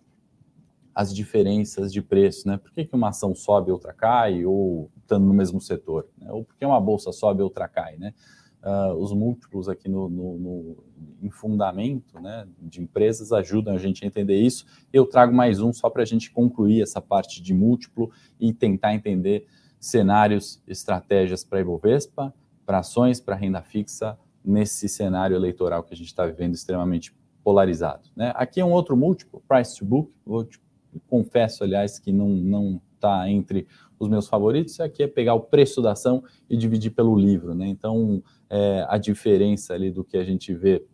as 0.95 1.14
diferenças 1.14 1.92
de 1.92 2.02
preço, 2.02 2.49
né? 2.49 2.57
Por 2.57 2.73
que, 2.73 2.85
que 2.85 2.95
uma 2.95 3.11
ação 3.11 3.35
sobe 3.35 3.69
e 3.69 3.73
outra 3.73 3.92
cai, 3.92 4.45
ou 4.45 4.90
estando 5.02 5.26
no 5.26 5.35
mesmo 5.35 5.61
setor? 5.61 6.09
Né? 6.19 6.31
Ou 6.33 6.45
por 6.45 6.57
que 6.57 6.64
uma 6.64 6.81
bolsa 6.81 7.12
sobe 7.12 7.40
e 7.40 7.42
outra 7.42 7.69
cai, 7.69 7.97
né? 7.97 8.14
Uh, 8.62 8.95
os 8.95 9.12
múltiplos 9.12 9.69
aqui 9.69 9.88
no, 9.88 10.09
no, 10.09 10.38
no, 10.38 10.85
em 11.21 11.28
fundamento 11.31 12.21
né, 12.21 12.47
de 12.61 12.81
empresas 12.81 13.33
ajudam 13.33 13.75
a 13.75 13.78
gente 13.78 14.04
a 14.04 14.07
entender 14.07 14.37
isso. 14.37 14.64
Eu 14.92 15.04
trago 15.04 15.35
mais 15.35 15.61
um 15.61 15.73
só 15.73 15.90
para 15.90 16.02
a 16.02 16.07
gente 16.07 16.31
concluir 16.31 16.81
essa 16.81 17.00
parte 17.00 17.42
de 17.42 17.52
múltiplo 17.52 18.12
e 18.38 18.52
tentar 18.52 18.95
entender 18.95 19.49
cenários, 19.83 20.62
estratégias 20.65 21.43
para 21.43 21.61
Ibovespa, 21.61 22.33
para 22.65 22.79
ações, 22.79 23.21
para 23.21 23.35
renda 23.35 23.61
fixa, 23.61 24.17
nesse 24.45 24.89
cenário 24.89 25.35
eleitoral 25.35 25.83
que 25.83 25.93
a 25.93 25.97
gente 25.97 26.07
está 26.07 26.25
vivendo 26.25 26.55
extremamente 26.55 27.12
polarizado. 27.43 28.09
Né? 28.15 28.33
Aqui 28.37 28.61
é 28.61 28.65
um 28.65 28.71
outro 28.71 28.97
múltiplo, 28.97 29.43
price 29.49 29.77
to 29.77 29.85
book, 29.85 30.12
vou 30.25 30.45
te 30.45 30.61
confesso, 31.09 31.65
aliás, 31.65 31.99
que 31.99 32.12
não 32.12 32.29
não 32.29 32.81
está 32.95 33.29
entre 33.29 33.67
os 33.99 34.09
meus 34.09 34.29
favoritos. 34.29 34.79
Aqui 34.79 35.03
é 35.03 35.09
pegar 35.09 35.35
o 35.35 35.41
preço 35.41 35.83
da 35.83 35.93
ação 35.93 36.23
e 36.49 36.57
dividir 36.57 36.93
pelo 36.93 37.19
livro, 37.19 37.53
né? 37.53 37.67
Então, 37.67 38.23
é, 38.49 38.87
a 38.89 38.99
diferença 38.99 39.75
ali 39.75 39.91
do 39.91 40.05
que 40.05 40.17
a 40.17 40.23
gente 40.23 40.55
vê 40.55 40.85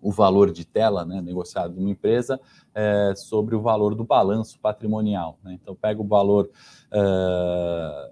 o 0.00 0.10
valor 0.10 0.50
de 0.50 0.64
tela 0.64 1.04
né, 1.04 1.20
negociado 1.20 1.74
numa 1.74 1.90
empresa 1.90 2.40
é, 2.74 3.12
sobre 3.16 3.54
o 3.54 3.60
valor 3.60 3.94
do 3.94 4.04
balanço 4.04 4.58
patrimonial. 4.60 5.38
Né? 5.42 5.58
Então, 5.60 5.74
pega 5.74 6.00
o 6.00 6.06
valor 6.06 6.50
é, 6.90 8.10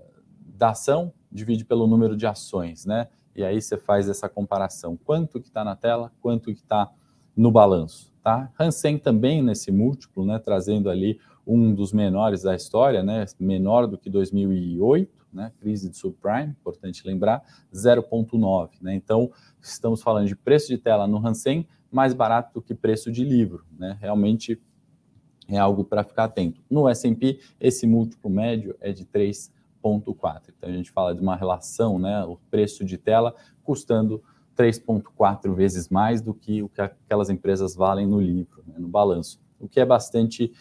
da 0.57 0.71
ação, 0.71 1.12
divide 1.30 1.64
pelo 1.64 1.87
número 1.87 2.16
de 2.16 2.26
ações, 2.26 2.85
né? 2.85 3.09
E 3.37 3.45
aí 3.45 3.62
você 3.62 3.76
faz 3.76 4.09
essa 4.09 4.28
comparação. 4.28 4.97
Quanto 4.97 5.40
que 5.40 5.47
está 5.47 5.62
na 5.62 5.76
tela, 5.76 6.11
quanto 6.21 6.52
que 6.52 6.61
está 6.61 6.90
no 7.37 7.52
balanço. 7.52 8.12
Tá? 8.21 8.50
Hansen 8.59 8.99
também 8.99 9.40
nesse 9.40 9.71
múltiplo, 9.71 10.26
né, 10.26 10.40
trazendo 10.40 10.90
ali 10.90 11.21
um 11.47 11.73
dos 11.73 11.92
menores 11.92 12.42
da 12.42 12.54
história, 12.54 13.02
né, 13.02 13.25
menor 13.38 13.87
do 13.87 13.97
que 13.97 14.11
2008, 14.11 15.26
né, 15.33 15.52
crise 15.61 15.88
de 15.88 15.97
subprime, 15.97 16.50
importante 16.61 17.07
lembrar, 17.07 17.42
0,9. 17.73 18.71
Né, 18.83 18.95
então, 18.97 19.30
estamos 19.62 20.02
falando 20.02 20.26
de 20.26 20.35
preço 20.35 20.66
de 20.66 20.76
tela 20.76 21.07
no 21.07 21.25
Hansen 21.25 21.66
mais 21.90 22.14
barato 22.14 22.54
do 22.54 22.62
que 22.62 22.75
preço 22.75 23.11
de 23.11 23.25
livro. 23.25 23.64
Né, 23.78 23.97
realmente 24.00 24.61
é 25.49 25.59
algo 25.59 25.85
para 25.85 26.04
ficar 26.04 26.25
atento. 26.25 26.62
No 26.71 26.88
S&P, 26.88 27.40
esse 27.59 27.87
múltiplo 27.87 28.30
médio 28.30 28.76
é 28.80 28.92
de 28.92 29.04
3,4. 29.07 30.42
Então, 30.57 30.68
a 30.68 30.73
gente 30.73 30.90
fala 30.90 31.14
de 31.14 31.21
uma 31.21 31.35
relação, 31.35 31.99
né, 31.99 32.23
o 32.25 32.37
preço 32.50 32.85
de 32.85 32.99
tela 32.99 33.35
custando 33.62 34.23
3,4 34.57 35.54
vezes 35.54 35.88
mais 35.88 36.21
do 36.21 36.35
que 36.35 36.62
o 36.62 36.68
que 36.68 36.80
aquelas 36.80 37.30
empresas 37.30 37.75
valem 37.75 38.07
no 38.07 38.21
livro, 38.21 38.62
né, 38.66 38.75
no 38.78 38.88
balanço, 38.88 39.40
o 39.59 39.68
que 39.68 39.80
é 39.80 39.87
bastante 39.87 40.52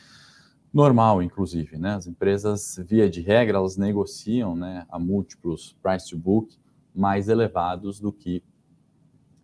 normal, 0.73 1.21
inclusive. 1.23 1.77
Né? 1.77 1.95
As 1.95 2.07
empresas, 2.07 2.79
via 2.85 3.09
de 3.09 3.21
regra, 3.21 3.57
elas 3.57 3.77
negociam 3.77 4.55
né, 4.55 4.85
a 4.89 4.99
múltiplos 4.99 5.75
price 5.81 6.09
to 6.09 6.17
book 6.17 6.55
mais 6.93 7.27
elevados 7.27 7.99
do 7.99 8.11
que 8.11 8.43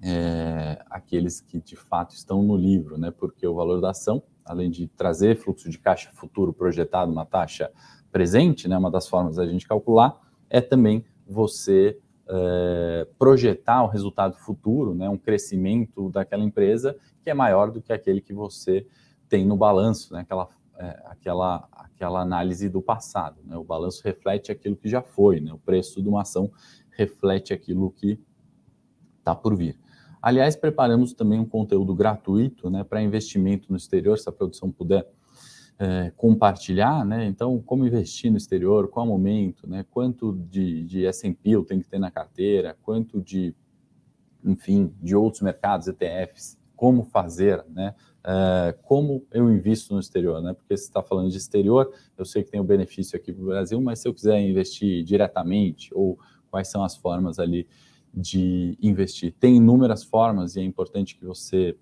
é, 0.03 0.83
aqueles 0.89 1.39
que 1.39 1.61
de 1.61 1.75
fato 1.77 2.13
estão 2.13 2.43
no 2.43 2.57
livro, 2.57 2.97
né? 2.97 3.09
porque 3.11 3.47
o 3.47 3.55
valor 3.55 3.79
da 3.79 3.91
ação, 3.91 4.21
além 4.43 4.69
de 4.69 4.87
trazer 4.87 5.37
fluxo 5.37 5.69
de 5.69 5.79
caixa 5.79 6.11
futuro 6.13 6.53
projetado, 6.53 7.11
uma 7.11 7.25
taxa 7.25 7.71
presente, 8.11 8.67
né, 8.67 8.77
uma 8.77 8.91
das 8.91 9.07
formas 9.07 9.37
da 9.37 9.47
gente 9.47 9.67
calcular, 9.67 10.15
é 10.49 10.61
também 10.61 11.03
você 11.25 11.97
é, 12.27 13.07
projetar 13.17 13.83
o 13.83 13.87
resultado 13.87 14.37
futuro, 14.37 14.93
né, 14.93 15.09
um 15.09 15.17
crescimento 15.17 16.09
daquela 16.09 16.43
empresa 16.43 16.95
que 17.23 17.29
é 17.29 17.33
maior 17.33 17.71
do 17.71 17.81
que 17.81 17.93
aquele 17.93 18.21
que 18.21 18.33
você 18.33 18.85
tem 19.29 19.45
no 19.45 19.55
balanço, 19.55 20.13
né, 20.13 20.19
aquela, 20.19 20.49
é, 20.77 21.01
aquela, 21.05 21.67
aquela 21.71 22.21
análise 22.21 22.69
do 22.69 22.81
passado. 22.81 23.41
Né, 23.45 23.57
o 23.57 23.63
balanço 23.63 24.03
reflete 24.03 24.51
aquilo 24.51 24.75
que 24.75 24.89
já 24.89 25.01
foi, 25.01 25.39
né, 25.39 25.53
o 25.53 25.57
preço 25.57 26.01
de 26.01 26.09
uma 26.09 26.21
ação 26.21 26.51
reflete 26.91 27.53
aquilo 27.53 27.89
que 27.89 28.19
está 29.19 29.33
por 29.33 29.55
vir. 29.55 29.82
Aliás, 30.23 30.55
preparamos 30.55 31.11
também 31.11 31.37
um 31.37 31.45
conteúdo 31.45 31.93
gratuito 31.93 32.69
né, 32.69 32.81
para 32.81 33.01
investimento 33.01 33.69
no 33.69 33.75
exterior, 33.75 34.17
se 34.17 34.29
a 34.29 34.31
produção 34.31 34.71
puder 34.71 35.05
é, 35.77 36.13
compartilhar, 36.15 37.03
né? 37.03 37.25
Então, 37.25 37.61
como 37.61 37.85
investir 37.85 38.31
no 38.31 38.37
exterior, 38.37 38.87
qual 38.87 39.05
momento, 39.05 39.67
né? 39.67 39.85
Quanto 39.91 40.31
de, 40.31 40.85
de 40.85 41.05
S&P 41.05 41.49
eu 41.49 41.65
tenho 41.65 41.81
que 41.81 41.89
ter 41.89 41.99
na 41.99 42.09
carteira, 42.09 42.77
quanto 42.83 43.19
de, 43.19 43.53
enfim, 44.45 44.93
de 45.01 45.13
outros 45.13 45.41
mercados, 45.41 45.89
ETFs, 45.89 46.57
como 46.73 47.03
fazer, 47.03 47.61
né? 47.67 47.93
É, 48.25 48.77
como 48.83 49.25
eu 49.29 49.51
invisto 49.51 49.93
no 49.93 49.99
exterior, 49.99 50.41
né? 50.41 50.53
Porque 50.53 50.77
você 50.77 50.85
está 50.85 51.03
falando 51.03 51.31
de 51.31 51.37
exterior, 51.37 51.91
eu 52.17 52.23
sei 52.23 52.45
que 52.45 52.51
tem 52.51 52.61
o 52.61 52.63
benefício 52.63 53.17
aqui 53.17 53.33
para 53.33 53.43
o 53.43 53.47
Brasil, 53.47 53.81
mas 53.81 53.99
se 53.99 54.07
eu 54.07 54.13
quiser 54.13 54.39
investir 54.39 55.03
diretamente, 55.03 55.89
ou 55.93 56.17
quais 56.49 56.69
são 56.69 56.81
as 56.81 56.95
formas 56.95 57.39
ali 57.39 57.67
de 58.13 58.77
investir? 58.81 59.33
Tem 59.39 59.57
inúmeras 59.57 60.03
formas 60.03 60.55
e 60.55 60.59
é 60.59 60.63
importante 60.63 61.15
que 61.15 61.25
você 61.25 61.75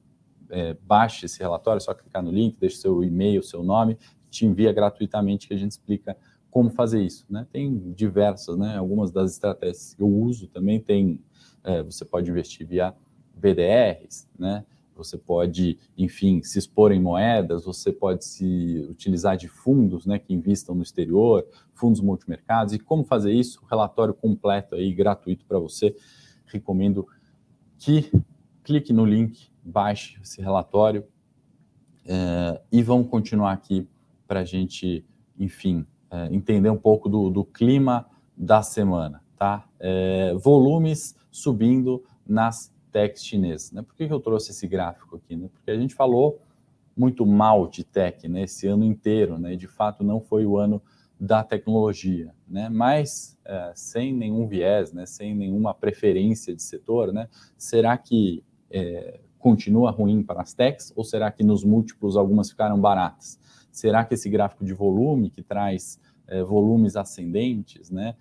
é, 0.50 0.75
baixe 0.85 1.25
esse 1.25 1.39
relatório, 1.39 1.77
é 1.77 1.81
só 1.81 1.93
clicar 1.93 2.23
no 2.23 2.31
link, 2.31 2.57
deixe 2.59 2.77
seu 2.77 3.03
e-mail, 3.03 3.43
seu 3.43 3.63
nome, 3.63 3.97
te 4.29 4.45
envia 4.45 4.71
gratuitamente 4.71 5.47
que 5.47 5.53
a 5.53 5.57
gente 5.57 5.71
explica 5.71 6.15
como 6.50 6.69
fazer 6.69 7.01
isso. 7.01 7.25
Né? 7.29 7.47
Tem 7.51 7.91
diversas, 7.93 8.57
né? 8.57 8.77
algumas 8.77 9.11
das 9.11 9.31
estratégias 9.31 9.93
que 9.93 10.01
eu 10.01 10.07
uso 10.07 10.47
também 10.47 10.79
tem, 10.79 11.19
é, 11.63 11.81
você 11.83 12.05
pode 12.05 12.29
investir 12.29 12.67
via 12.67 12.93
BDRs, 13.35 14.29
né? 14.38 14.65
você 14.95 15.17
pode, 15.17 15.77
enfim, 15.97 16.41
se 16.43 16.59
expor 16.59 16.91
em 16.91 17.00
moedas, 17.00 17.65
você 17.65 17.91
pode 17.91 18.25
se 18.25 18.85
utilizar 18.89 19.35
de 19.35 19.47
fundos 19.47 20.05
né, 20.05 20.19
que 20.19 20.33
investam 20.33 20.75
no 20.75 20.83
exterior, 20.83 21.45
fundos 21.73 22.01
multimercados, 22.01 22.73
e 22.73 22.79
como 22.79 23.03
fazer 23.03 23.31
isso, 23.31 23.63
relatório 23.69 24.13
completo 24.13 24.75
aí, 24.75 24.93
gratuito 24.93 25.45
para 25.45 25.57
você, 25.59 25.95
recomendo 26.51 27.08
que 27.77 28.12
clique 28.63 28.93
no 28.93 29.05
link 29.05 29.51
baixe 29.63 30.20
esse 30.22 30.41
relatório 30.41 31.05
é, 32.05 32.62
e 32.72 32.81
vamos 32.81 33.10
continuar 33.10 33.51
aqui 33.51 33.88
para 34.27 34.41
a 34.41 34.46
gente, 34.46 35.05
enfim, 35.38 35.86
é, 36.10 36.34
entender 36.34 36.70
um 36.70 36.77
pouco 36.77 37.08
do, 37.08 37.29
do, 37.29 37.46
clima 37.46 38.08
da 38.36 38.62
semana, 38.62 39.24
tá? 39.38 39.67
É, 39.79 40.34
volumes 40.36 41.15
subindo 41.29 42.03
nas 42.25 42.74
techs 42.91 43.24
chinesas, 43.24 43.72
né? 43.72 43.81
Por 43.81 43.96
que, 43.96 44.08
que 44.08 44.13
eu 44.13 44.20
trouxe 44.20 44.51
esse 44.51 44.67
gráfico 44.67 45.17
aqui? 45.17 45.36
Né? 45.36 45.50
Porque 45.51 45.72
a 45.72 45.77
gente 45.77 45.93
falou 45.96 46.41
muito 46.96 47.25
mal 47.25 47.67
de 47.67 47.84
tech 47.84 48.27
né, 48.27 48.43
esse 48.43 48.67
ano 48.67 48.84
inteiro, 48.84 49.38
né? 49.38 49.53
E 49.53 49.58
de 49.58 49.67
fato 49.67 50.03
não 50.03 50.20
foi 50.20 50.46
o 50.46 50.58
ano 50.58 50.81
da 51.22 51.44
tecnologia, 51.44 52.34
né? 52.48 52.68
Mas 52.68 53.38
é, 53.46 53.72
sem 53.75 54.12
nenhum 54.12 54.48
viés, 54.48 54.92
né? 54.92 55.06
Sem 55.06 55.36
nenhuma 55.36 55.72
preferência 55.72 56.56
de 56.56 56.63
setor, 56.63 57.13
né? 57.13 57.30
Será 57.56 57.96
que 57.96 58.44
é, 58.72 59.20
continua 59.38 59.92
ruim 59.92 60.24
para 60.24 60.42
as 60.42 60.51
techs 60.51 60.92
ou 60.96 61.04
será 61.04 61.32
que 61.32 61.44
nos 61.44 61.63
múltiplos 61.63 62.18
algumas 62.18 62.50
ficaram 62.50 62.82
baratas? 62.82 63.40
Será 63.72 64.04
que 64.04 64.16
esse 64.16 64.32
gráfico 64.32 64.66
de 64.66 64.74
volume 64.74 65.30
que 65.30 65.44
traz 65.44 66.00
é, 66.28 66.42
volumes 66.42 66.96
ascendentes, 66.96 67.92
né, 67.92 68.16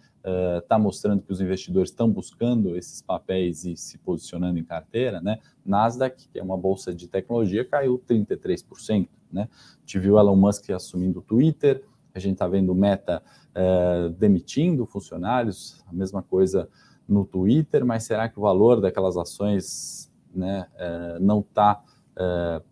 está 0.58 0.76
uh, 0.76 0.80
mostrando 0.80 1.22
que 1.22 1.32
os 1.32 1.40
investidores 1.40 1.90
estão 1.90 2.10
buscando 2.10 2.76
esses 2.76 3.00
papéis 3.00 3.64
e 3.64 3.74
se 3.76 3.96
posicionando 3.96 4.58
em 4.58 4.64
carteira, 4.64 5.18
né? 5.18 5.38
Nasdaq, 5.64 6.28
que 6.28 6.38
é 6.38 6.42
uma 6.42 6.58
bolsa 6.58 6.92
de 6.92 7.08
tecnologia, 7.08 7.64
caiu 7.64 7.98
33%, 8.06 9.08
né? 9.32 9.48
Tive 9.86 10.10
o 10.10 10.18
Elon 10.18 10.36
Musk 10.36 10.68
assumindo 10.70 11.20
o 11.20 11.22
Twitter, 11.22 11.82
a 12.14 12.18
gente 12.18 12.34
está 12.34 12.46
vendo 12.46 12.74
Meta 12.74 13.22
uh, 13.50 14.10
demitindo 14.10 14.86
funcionários, 14.86 15.82
a 15.86 15.92
mesma 15.92 16.22
coisa 16.22 16.68
no 17.08 17.24
Twitter, 17.24 17.84
mas 17.84 18.04
será 18.04 18.28
que 18.28 18.38
o 18.38 18.42
valor 18.42 18.80
daquelas 18.80 19.16
ações 19.16 20.10
né, 20.32 20.68
é, 20.76 21.18
não 21.18 21.40
está 21.40 21.82
é, 22.16 22.62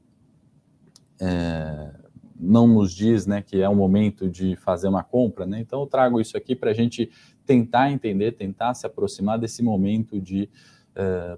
é, 1.21 1.95
não 2.39 2.69
nos 2.69 2.95
diz 2.95 3.27
né, 3.27 3.43
que 3.43 3.61
é 3.61 3.69
o 3.69 3.75
momento 3.75 4.31
de 4.31 4.55
fazer 4.55 4.87
uma 4.87 5.03
compra, 5.03 5.45
né? 5.45 5.59
Então 5.59 5.81
eu 5.81 5.89
trago 5.89 6.21
isso 6.21 6.37
aqui 6.37 6.55
para 6.55 6.71
a 6.71 6.75
gente 6.75 7.11
tentar 7.45 7.91
entender, 7.91 8.33
tentar 8.33 8.75
se 8.75 8.87
aproximar 8.87 9.41
desse 9.41 9.61
momento 9.61 10.21
de 10.21 10.49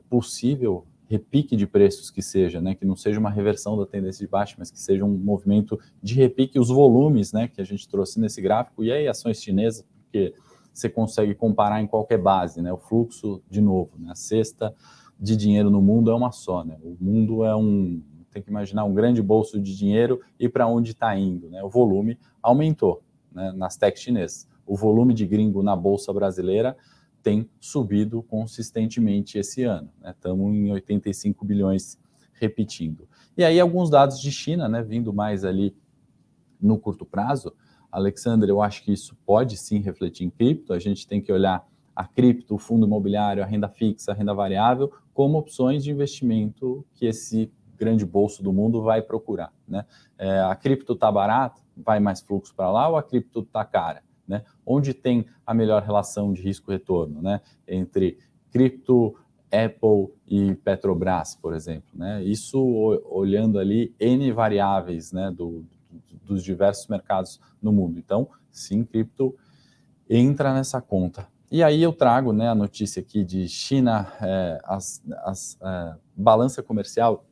possível 0.08 0.86
repique 1.10 1.56
de 1.56 1.66
preços 1.66 2.08
que 2.08 2.22
seja, 2.22 2.60
né? 2.60 2.76
Que 2.76 2.84
não 2.84 2.94
seja 2.94 3.18
uma 3.18 3.30
reversão 3.30 3.76
da 3.76 3.84
tendência 3.84 4.24
de 4.24 4.30
baixo, 4.30 4.54
mas 4.56 4.70
que 4.70 4.78
seja 4.78 5.04
um 5.04 5.18
movimento 5.18 5.76
de 6.00 6.14
repique, 6.14 6.56
os 6.56 6.68
volumes, 6.68 7.32
né? 7.32 7.48
Que 7.48 7.60
a 7.60 7.64
gente 7.64 7.88
trouxe 7.88 8.20
nesse 8.20 8.40
gráfico, 8.40 8.84
e 8.84 8.92
aí 8.92 9.08
ações 9.08 9.42
chinesas, 9.42 9.84
porque 10.04 10.32
você 10.72 10.88
consegue 10.88 11.34
comparar 11.34 11.82
em 11.82 11.86
qualquer 11.88 12.18
base, 12.18 12.62
né? 12.62 12.72
O 12.72 12.78
fluxo, 12.78 13.42
de 13.50 13.60
novo, 13.60 13.90
né? 13.98 14.12
A 14.12 14.14
cesta 14.14 14.72
de 15.18 15.36
dinheiro 15.36 15.68
no 15.68 15.82
mundo 15.82 16.12
é 16.12 16.14
uma 16.14 16.30
só, 16.30 16.62
né? 16.64 16.78
O 16.80 16.96
mundo 17.00 17.44
é 17.44 17.56
um, 17.56 18.00
tem 18.30 18.40
que 18.40 18.48
imaginar 18.48 18.84
um 18.84 18.94
grande 18.94 19.20
bolso 19.20 19.60
de 19.60 19.76
dinheiro 19.76 20.20
e 20.38 20.48
para 20.48 20.68
onde 20.68 20.92
está 20.92 21.16
indo. 21.18 21.50
Né? 21.50 21.60
O 21.62 21.68
volume 21.68 22.18
aumentou 22.40 23.02
né, 23.32 23.52
nas 23.56 23.76
techs 23.76 24.00
chinesas. 24.00 24.48
O 24.64 24.76
volume 24.76 25.12
de 25.12 25.26
gringo 25.26 25.60
na 25.60 25.74
bolsa 25.74 26.12
brasileira 26.12 26.76
tem 27.22 27.48
subido 27.58 28.22
consistentemente 28.22 29.38
esse 29.38 29.62
ano. 29.62 29.90
Estamos 30.04 30.52
né? 30.52 30.58
em 30.58 30.72
85 30.72 31.44
bilhões 31.44 31.98
repetindo. 32.32 33.08
E 33.36 33.44
aí 33.44 33.60
alguns 33.60 33.90
dados 33.90 34.20
de 34.20 34.32
China, 34.32 34.68
né, 34.68 34.82
vindo 34.82 35.12
mais 35.12 35.44
ali 35.44 35.76
no 36.60 36.78
curto 36.78 37.04
prazo. 37.04 37.54
Alexander, 37.92 38.48
eu 38.48 38.62
acho 38.62 38.82
que 38.82 38.92
isso 38.92 39.16
pode 39.26 39.56
sim 39.56 39.80
refletir 39.80 40.24
em 40.24 40.30
cripto. 40.30 40.72
A 40.72 40.78
gente 40.78 41.06
tem 41.06 41.20
que 41.20 41.32
olhar 41.32 41.66
a 41.94 42.06
cripto, 42.06 42.54
o 42.54 42.58
fundo 42.58 42.86
imobiliário, 42.86 43.42
a 43.42 43.46
renda 43.46 43.68
fixa, 43.68 44.12
a 44.12 44.14
renda 44.14 44.32
variável, 44.32 44.92
como 45.12 45.38
opções 45.38 45.84
de 45.84 45.90
investimento 45.90 46.84
que 46.94 47.06
esse 47.06 47.52
grande 47.76 48.06
bolso 48.06 48.42
do 48.42 48.52
mundo 48.52 48.82
vai 48.82 49.02
procurar. 49.02 49.52
Né? 49.66 49.84
É, 50.18 50.40
a 50.40 50.54
cripto 50.54 50.92
está 50.92 51.10
barata, 51.10 51.60
vai 51.76 51.98
mais 51.98 52.20
fluxo 52.20 52.54
para 52.54 52.70
lá 52.70 52.88
ou 52.88 52.96
a 52.96 53.02
cripto 53.02 53.40
está 53.40 53.64
cara? 53.64 54.02
Né? 54.30 54.44
Onde 54.64 54.94
tem 54.94 55.26
a 55.44 55.52
melhor 55.52 55.82
relação 55.82 56.32
de 56.32 56.40
risco-retorno 56.40 57.20
né? 57.20 57.40
entre 57.66 58.16
cripto, 58.52 59.16
Apple 59.50 60.14
e 60.24 60.54
Petrobras, 60.54 61.34
por 61.34 61.52
exemplo. 61.52 61.90
Né? 61.92 62.22
Isso 62.22 62.58
olhando 63.10 63.58
ali 63.58 63.92
N 63.98 64.30
variáveis 64.30 65.10
né, 65.10 65.32
do, 65.32 65.64
dos 66.24 66.44
diversos 66.44 66.86
mercados 66.86 67.40
no 67.60 67.72
mundo. 67.72 67.98
Então, 67.98 68.28
sim, 68.52 68.84
cripto 68.84 69.34
entra 70.08 70.54
nessa 70.54 70.80
conta. 70.80 71.26
E 71.50 71.64
aí 71.64 71.82
eu 71.82 71.92
trago 71.92 72.32
né, 72.32 72.48
a 72.48 72.54
notícia 72.54 73.00
aqui 73.00 73.24
de 73.24 73.48
China, 73.48 74.12
é, 74.22 74.60
as, 74.62 75.02
as 75.24 75.58
é, 75.60 75.96
balança 76.14 76.62
comercial 76.62 77.26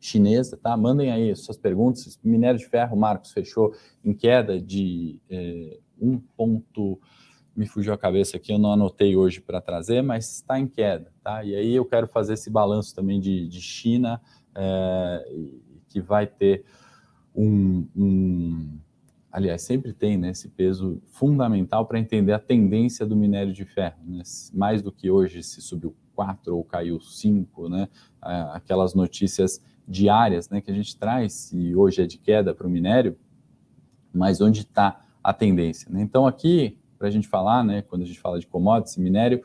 chinesa, 0.00 0.56
tá? 0.56 0.76
Mandem 0.76 1.10
aí 1.10 1.34
suas 1.34 1.56
perguntas. 1.56 2.18
Minério 2.22 2.58
de 2.58 2.66
ferro, 2.66 2.96
Marcos, 2.96 3.32
fechou 3.32 3.74
em 4.04 4.12
queda 4.12 4.60
de 4.60 5.18
é, 5.30 5.78
1 6.00 6.18
ponto... 6.36 7.00
Me 7.56 7.66
fugiu 7.66 7.92
a 7.92 7.98
cabeça 7.98 8.36
aqui, 8.36 8.52
eu 8.52 8.58
não 8.58 8.72
anotei 8.72 9.16
hoje 9.16 9.40
para 9.40 9.60
trazer, 9.60 10.00
mas 10.00 10.36
está 10.36 10.60
em 10.60 10.68
queda, 10.68 11.12
tá? 11.24 11.42
E 11.42 11.56
aí 11.56 11.74
eu 11.74 11.84
quero 11.84 12.06
fazer 12.06 12.34
esse 12.34 12.48
balanço 12.48 12.94
também 12.94 13.18
de, 13.18 13.48
de 13.48 13.60
China, 13.60 14.20
é, 14.54 15.28
que 15.88 16.00
vai 16.00 16.24
ter 16.24 16.64
um, 17.34 17.84
um 17.96 18.78
aliás, 19.30 19.62
sempre 19.62 19.92
tem 19.92 20.16
né, 20.16 20.30
esse 20.30 20.48
peso 20.48 21.00
fundamental 21.06 21.86
para 21.86 21.98
entender 21.98 22.32
a 22.32 22.38
tendência 22.38 23.06
do 23.06 23.16
minério 23.16 23.52
de 23.52 23.64
ferro. 23.64 23.98
Né? 24.04 24.22
Mais 24.52 24.82
do 24.82 24.90
que 24.90 25.10
hoje 25.10 25.42
se 25.42 25.60
subiu 25.60 25.94
4 26.14 26.54
ou 26.56 26.64
caiu 26.64 27.00
5, 27.00 27.68
né? 27.68 27.88
aquelas 28.52 28.94
notícias 28.94 29.62
diárias 29.86 30.50
né, 30.50 30.60
que 30.60 30.70
a 30.70 30.74
gente 30.74 30.96
traz, 30.96 31.52
e 31.52 31.74
hoje 31.74 32.02
é 32.02 32.06
de 32.06 32.18
queda 32.18 32.54
para 32.54 32.66
o 32.66 32.70
minério, 32.70 33.16
mas 34.12 34.40
onde 34.40 34.60
está 34.60 35.06
a 35.22 35.32
tendência. 35.32 35.90
Né? 35.90 36.02
Então, 36.02 36.26
aqui, 36.26 36.78
para 36.98 37.08
a 37.08 37.10
gente 37.10 37.28
falar, 37.28 37.64
né, 37.64 37.82
quando 37.82 38.02
a 38.02 38.04
gente 38.04 38.20
fala 38.20 38.38
de 38.38 38.46
commodities, 38.46 38.96
minério, 38.96 39.42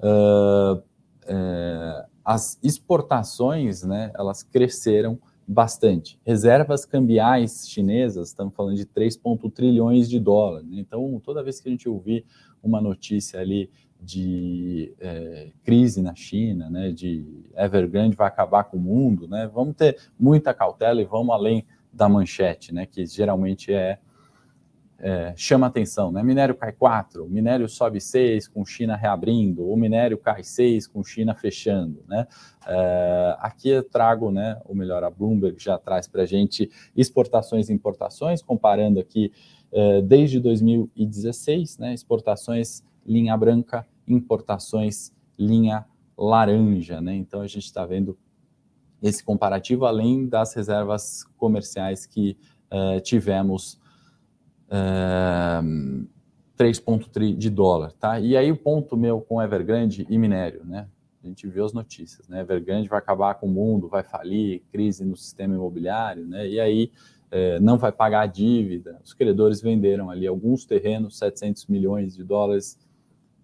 uh, 0.00 0.76
uh, 0.78 2.06
as 2.24 2.58
exportações, 2.62 3.82
né, 3.82 4.10
elas 4.14 4.42
cresceram 4.42 5.18
bastante. 5.46 6.18
Reservas 6.24 6.84
cambiais 6.84 7.68
chinesas, 7.68 8.28
estamos 8.28 8.54
falando 8.54 8.76
de 8.76 8.84
3,1 8.84 9.52
trilhões 9.52 10.10
de 10.10 10.18
dólares. 10.18 10.68
Né? 10.68 10.78
Então, 10.80 11.20
toda 11.24 11.42
vez 11.42 11.60
que 11.60 11.68
a 11.68 11.70
gente 11.70 11.88
ouvir 11.88 12.24
uma 12.62 12.80
notícia 12.80 13.40
ali 13.40 13.70
de 14.00 14.92
é, 15.00 15.52
crise 15.62 16.02
na 16.02 16.14
China, 16.14 16.68
né, 16.68 16.90
de 16.90 17.44
Evergrande 17.56 18.16
vai 18.16 18.26
acabar 18.28 18.64
com 18.64 18.76
o 18.76 18.80
mundo, 18.80 19.26
né, 19.26 19.50
vamos 19.52 19.74
ter 19.74 19.96
muita 20.18 20.52
cautela 20.52 21.00
e 21.00 21.04
vamos 21.04 21.34
além 21.34 21.64
da 21.92 22.08
manchete, 22.08 22.74
né, 22.74 22.84
que 22.84 23.06
geralmente 23.06 23.72
é, 23.72 23.98
é 24.98 25.34
chama 25.36 25.66
atenção, 25.66 26.10
né, 26.10 26.22
minério 26.22 26.54
cai 26.54 26.72
4, 26.72 27.28
minério 27.28 27.68
sobe 27.68 28.00
6 28.00 28.48
com 28.48 28.64
China 28.64 28.96
reabrindo, 28.96 29.68
o 29.70 29.76
minério 29.76 30.16
cai 30.16 30.42
6 30.42 30.86
com 30.86 31.04
China 31.04 31.34
fechando, 31.34 32.02
né, 32.08 32.26
é, 32.66 33.36
aqui 33.40 33.68
eu 33.68 33.82
trago, 33.82 34.30
né, 34.30 34.60
ou 34.64 34.74
melhor, 34.74 35.04
a 35.04 35.10
Bloomberg 35.10 35.62
já 35.62 35.76
traz 35.78 36.08
para 36.08 36.22
a 36.22 36.26
gente 36.26 36.70
exportações 36.96 37.68
e 37.68 37.72
importações, 37.72 38.40
comparando 38.40 38.98
aqui 38.98 39.32
é, 39.72 40.00
desde 40.00 40.40
2016, 40.40 41.78
né, 41.78 41.92
exportações 41.92 42.82
linha 43.06 43.36
branca, 43.36 43.86
importações 44.08 45.12
linha 45.38 45.84
laranja, 46.16 47.00
né? 47.00 47.14
Então 47.14 47.40
a 47.40 47.46
gente 47.46 47.64
está 47.64 47.84
vendo 47.84 48.18
esse 49.02 49.22
comparativo 49.22 49.84
além 49.84 50.26
das 50.26 50.54
reservas 50.54 51.24
comerciais 51.36 52.06
que 52.06 52.36
uh, 52.72 53.00
tivemos 53.00 53.78
uh, 54.68 56.06
eh, 56.58 56.64
3,3 56.64 57.36
de 57.36 57.50
dólar, 57.50 57.92
tá? 57.92 58.18
E 58.18 58.36
aí 58.36 58.50
o 58.50 58.56
ponto 58.56 58.96
meu 58.96 59.20
com 59.20 59.42
Evergrande 59.42 60.06
e 60.08 60.18
minério, 60.18 60.64
né? 60.64 60.88
A 61.22 61.26
gente 61.26 61.46
viu 61.48 61.64
as 61.64 61.72
notícias, 61.72 62.28
né? 62.28 62.40
Evergrande 62.40 62.88
vai 62.88 62.98
acabar 62.98 63.34
com 63.34 63.46
o 63.46 63.50
mundo, 63.50 63.88
vai 63.88 64.02
falir, 64.02 64.62
crise 64.70 65.04
no 65.04 65.16
sistema 65.16 65.54
imobiliário, 65.54 66.26
né? 66.26 66.48
E 66.48 66.60
aí 66.60 66.90
eh, 67.30 67.58
não 67.60 67.76
vai 67.76 67.90
pagar 67.90 68.20
a 68.20 68.26
dívida. 68.26 69.00
Os 69.04 69.12
credores 69.12 69.60
venderam 69.60 70.08
ali 70.10 70.26
alguns 70.26 70.64
terrenos, 70.64 71.18
700 71.18 71.66
milhões 71.66 72.14
de 72.14 72.22
dólares 72.22 72.78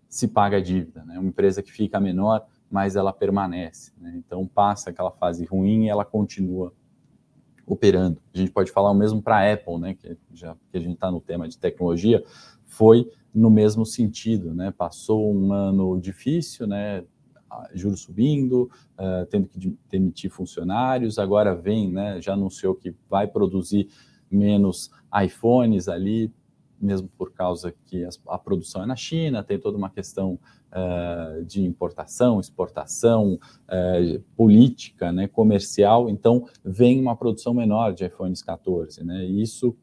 se 0.08 0.28
paga 0.28 0.58
a 0.58 0.60
dívida. 0.60 1.02
Né? 1.04 1.18
Uma 1.18 1.28
empresa 1.28 1.62
que 1.62 1.72
fica 1.72 1.98
menor, 1.98 2.46
mas 2.70 2.96
ela 2.96 3.12
permanece. 3.12 3.92
Né? 3.98 4.14
Então, 4.16 4.46
passa 4.46 4.90
aquela 4.90 5.10
fase 5.10 5.44
ruim 5.44 5.86
e 5.86 5.88
ela 5.88 6.04
continua 6.04 6.72
operando. 7.66 8.20
A 8.34 8.38
gente 8.38 8.50
pode 8.50 8.70
falar 8.70 8.90
o 8.90 8.94
mesmo 8.94 9.22
para 9.22 9.36
a 9.38 9.52
Apple, 9.52 9.78
né? 9.78 9.94
que, 9.94 10.16
já 10.32 10.56
que 10.70 10.76
a 10.76 10.80
gente 10.80 10.94
está 10.94 11.10
no 11.10 11.20
tema 11.20 11.48
de 11.48 11.58
tecnologia, 11.58 12.22
foi 12.64 13.10
no 13.34 13.50
mesmo 13.50 13.86
sentido. 13.86 14.52
Né? 14.54 14.70
Passou 14.70 15.32
um 15.32 15.52
ano 15.52 16.00
difícil, 16.00 16.66
né? 16.66 17.04
juros 17.74 18.00
subindo, 18.00 18.70
uh, 18.98 19.26
tendo 19.30 19.46
que 19.46 19.76
demitir 19.90 20.30
funcionários, 20.30 21.18
agora 21.18 21.54
vem, 21.54 21.90
né? 21.92 22.20
já 22.20 22.32
anunciou 22.32 22.74
que 22.74 22.94
vai 23.10 23.26
produzir 23.26 23.88
menos 24.30 24.90
iPhones 25.22 25.88
ali, 25.88 26.32
mesmo 26.82 27.08
por 27.16 27.32
causa 27.32 27.72
que 27.86 28.04
a, 28.28 28.38
produção 28.38 28.82
é 28.82 28.86
na 28.86 28.96
China, 28.96 29.42
tem 29.42 29.58
toda 29.58 29.78
uma 29.78 29.88
questão 29.88 30.38
uh, 30.72 31.44
de 31.44 31.64
importação, 31.64 32.40
exportação, 32.40 33.34
uh, 33.34 34.20
política, 34.36 35.12
né, 35.12 35.28
comercial, 35.28 36.10
então 36.10 36.46
vem 36.64 37.00
uma 37.00 37.16
produção 37.16 37.54
menor 37.54 37.92
de 37.92 38.04
iPhones 38.04 38.42
14, 38.42 39.04
né, 39.04 39.24
e 39.24 39.40
isso 39.40 39.76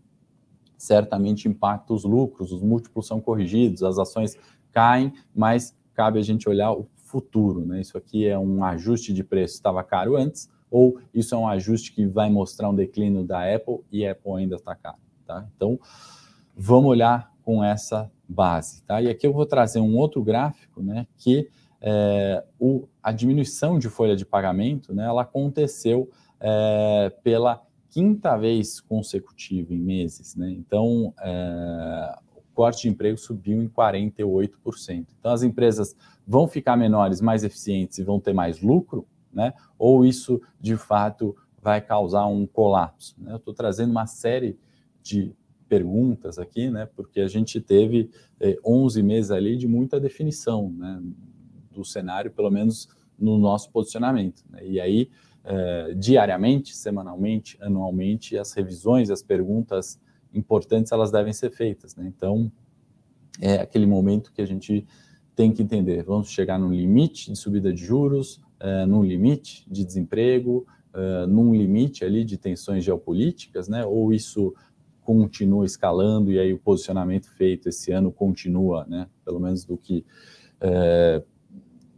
certamente 0.77 1.47
impacta 1.47 1.93
os 1.93 2.03
lucros, 2.03 2.51
os 2.51 2.61
múltiplos 2.61 3.07
são 3.07 3.19
corrigidos, 3.19 3.83
as 3.83 3.97
ações 3.97 4.37
caem, 4.71 5.13
mas 5.33 5.75
cabe 5.93 6.19
a 6.19 6.23
gente 6.23 6.47
olhar 6.47 6.71
o 6.71 6.87
futuro, 6.95 7.65
né, 7.65 7.81
isso 7.81 7.97
aqui 7.97 8.27
é 8.27 8.37
um 8.37 8.63
ajuste 8.63 9.13
de 9.13 9.23
preço, 9.23 9.55
estava 9.55 9.83
caro 9.83 10.15
antes, 10.15 10.49
ou 10.71 10.99
isso 11.13 11.33
é 11.33 11.37
um 11.37 11.47
ajuste 11.47 11.93
que 11.93 12.05
vai 12.05 12.29
mostrar 12.29 12.69
um 12.69 12.75
declínio 12.75 13.23
da 13.23 13.53
Apple 13.53 13.79
e 13.91 14.05
Apple 14.05 14.33
ainda 14.33 14.55
está 14.55 14.75
caro, 14.75 14.99
tá? 15.25 15.47
Então, 15.55 15.79
vamos 16.61 16.89
olhar 16.89 17.31
com 17.41 17.63
essa 17.63 18.11
base. 18.27 18.83
Tá? 18.83 19.01
E 19.01 19.07
aqui 19.07 19.25
eu 19.25 19.31
vou 19.31 19.45
trazer 19.45 19.79
um 19.79 19.95
outro 19.95 20.21
gráfico, 20.21 20.83
né, 20.83 21.07
que 21.17 21.47
é, 21.81 22.43
o, 22.59 22.85
a 23.01 23.13
diminuição 23.13 23.79
de 23.79 23.87
folha 23.87 24.13
de 24.13 24.25
pagamento, 24.25 24.93
né, 24.93 25.05
ela 25.05 25.21
aconteceu 25.21 26.09
é, 26.37 27.11
pela 27.23 27.63
quinta 27.89 28.35
vez 28.37 28.81
consecutiva 28.81 29.73
em 29.73 29.79
meses. 29.79 30.35
Né? 30.35 30.51
Então, 30.51 31.13
é, 31.21 32.19
o 32.35 32.41
corte 32.53 32.81
de 32.81 32.89
emprego 32.89 33.17
subiu 33.17 33.63
em 33.63 33.69
48%. 33.69 35.07
Então, 35.17 35.31
as 35.31 35.43
empresas 35.43 35.95
vão 36.27 36.45
ficar 36.45 36.75
menores, 36.75 37.21
mais 37.21 37.45
eficientes 37.45 37.97
e 37.99 38.03
vão 38.03 38.19
ter 38.19 38.33
mais 38.33 38.61
lucro, 38.61 39.07
né? 39.33 39.53
ou 39.77 40.05
isso, 40.05 40.41
de 40.59 40.75
fato, 40.75 41.35
vai 41.61 41.79
causar 41.79 42.25
um 42.25 42.45
colapso. 42.45 43.15
Né? 43.17 43.31
Eu 43.31 43.37
estou 43.37 43.53
trazendo 43.53 43.91
uma 43.91 44.05
série 44.05 44.59
de 45.01 45.33
perguntas 45.69 46.39
aqui, 46.39 46.69
né? 46.69 46.89
Porque 46.95 47.21
a 47.21 47.27
gente 47.27 47.61
teve 47.61 48.09
eh, 48.39 48.57
11 48.65 49.01
meses 49.03 49.31
ali 49.31 49.55
de 49.55 49.67
muita 49.67 49.99
definição, 49.99 50.71
né? 50.71 51.01
Do 51.71 51.85
cenário, 51.85 52.31
pelo 52.31 52.49
menos 52.49 52.89
no 53.19 53.37
nosso 53.37 53.69
posicionamento. 53.71 54.43
Né? 54.49 54.65
E 54.65 54.79
aí, 54.79 55.09
é, 55.43 55.93
diariamente, 55.93 56.75
semanalmente, 56.75 57.57
anualmente, 57.61 58.37
as 58.37 58.53
revisões, 58.53 59.09
as 59.09 59.21
perguntas 59.21 59.99
importantes, 60.33 60.91
elas 60.91 61.11
devem 61.11 61.33
ser 61.33 61.51
feitas. 61.51 61.95
Né? 61.95 62.05
Então, 62.07 62.51
é 63.41 63.55
aquele 63.55 63.85
momento 63.85 64.31
que 64.31 64.41
a 64.41 64.45
gente 64.45 64.85
tem 65.35 65.51
que 65.51 65.61
entender, 65.61 66.03
vamos 66.03 66.29
chegar 66.29 66.59
num 66.59 66.71
limite 66.71 67.31
de 67.31 67.37
subida 67.37 67.71
de 67.71 67.83
juros, 67.83 68.41
é, 68.59 68.85
num 68.85 69.01
limite 69.01 69.65
de 69.71 69.85
desemprego, 69.85 70.67
é, 70.93 71.25
num 71.27 71.53
limite 71.55 72.03
ali 72.03 72.25
de 72.25 72.37
tensões 72.37 72.83
geopolíticas, 72.83 73.69
né? 73.69 73.85
ou 73.85 74.11
isso 74.11 74.53
continua 75.09 75.65
escalando 75.65 76.31
e 76.31 76.37
aí 76.37 76.53
o 76.53 76.59
posicionamento 76.59 77.31
feito 77.31 77.67
esse 77.67 77.91
ano 77.91 78.11
continua, 78.11 78.85
né? 78.87 79.07
pelo 79.25 79.39
menos 79.39 79.65
do 79.65 79.75
que 79.75 80.05
é, 80.61 81.23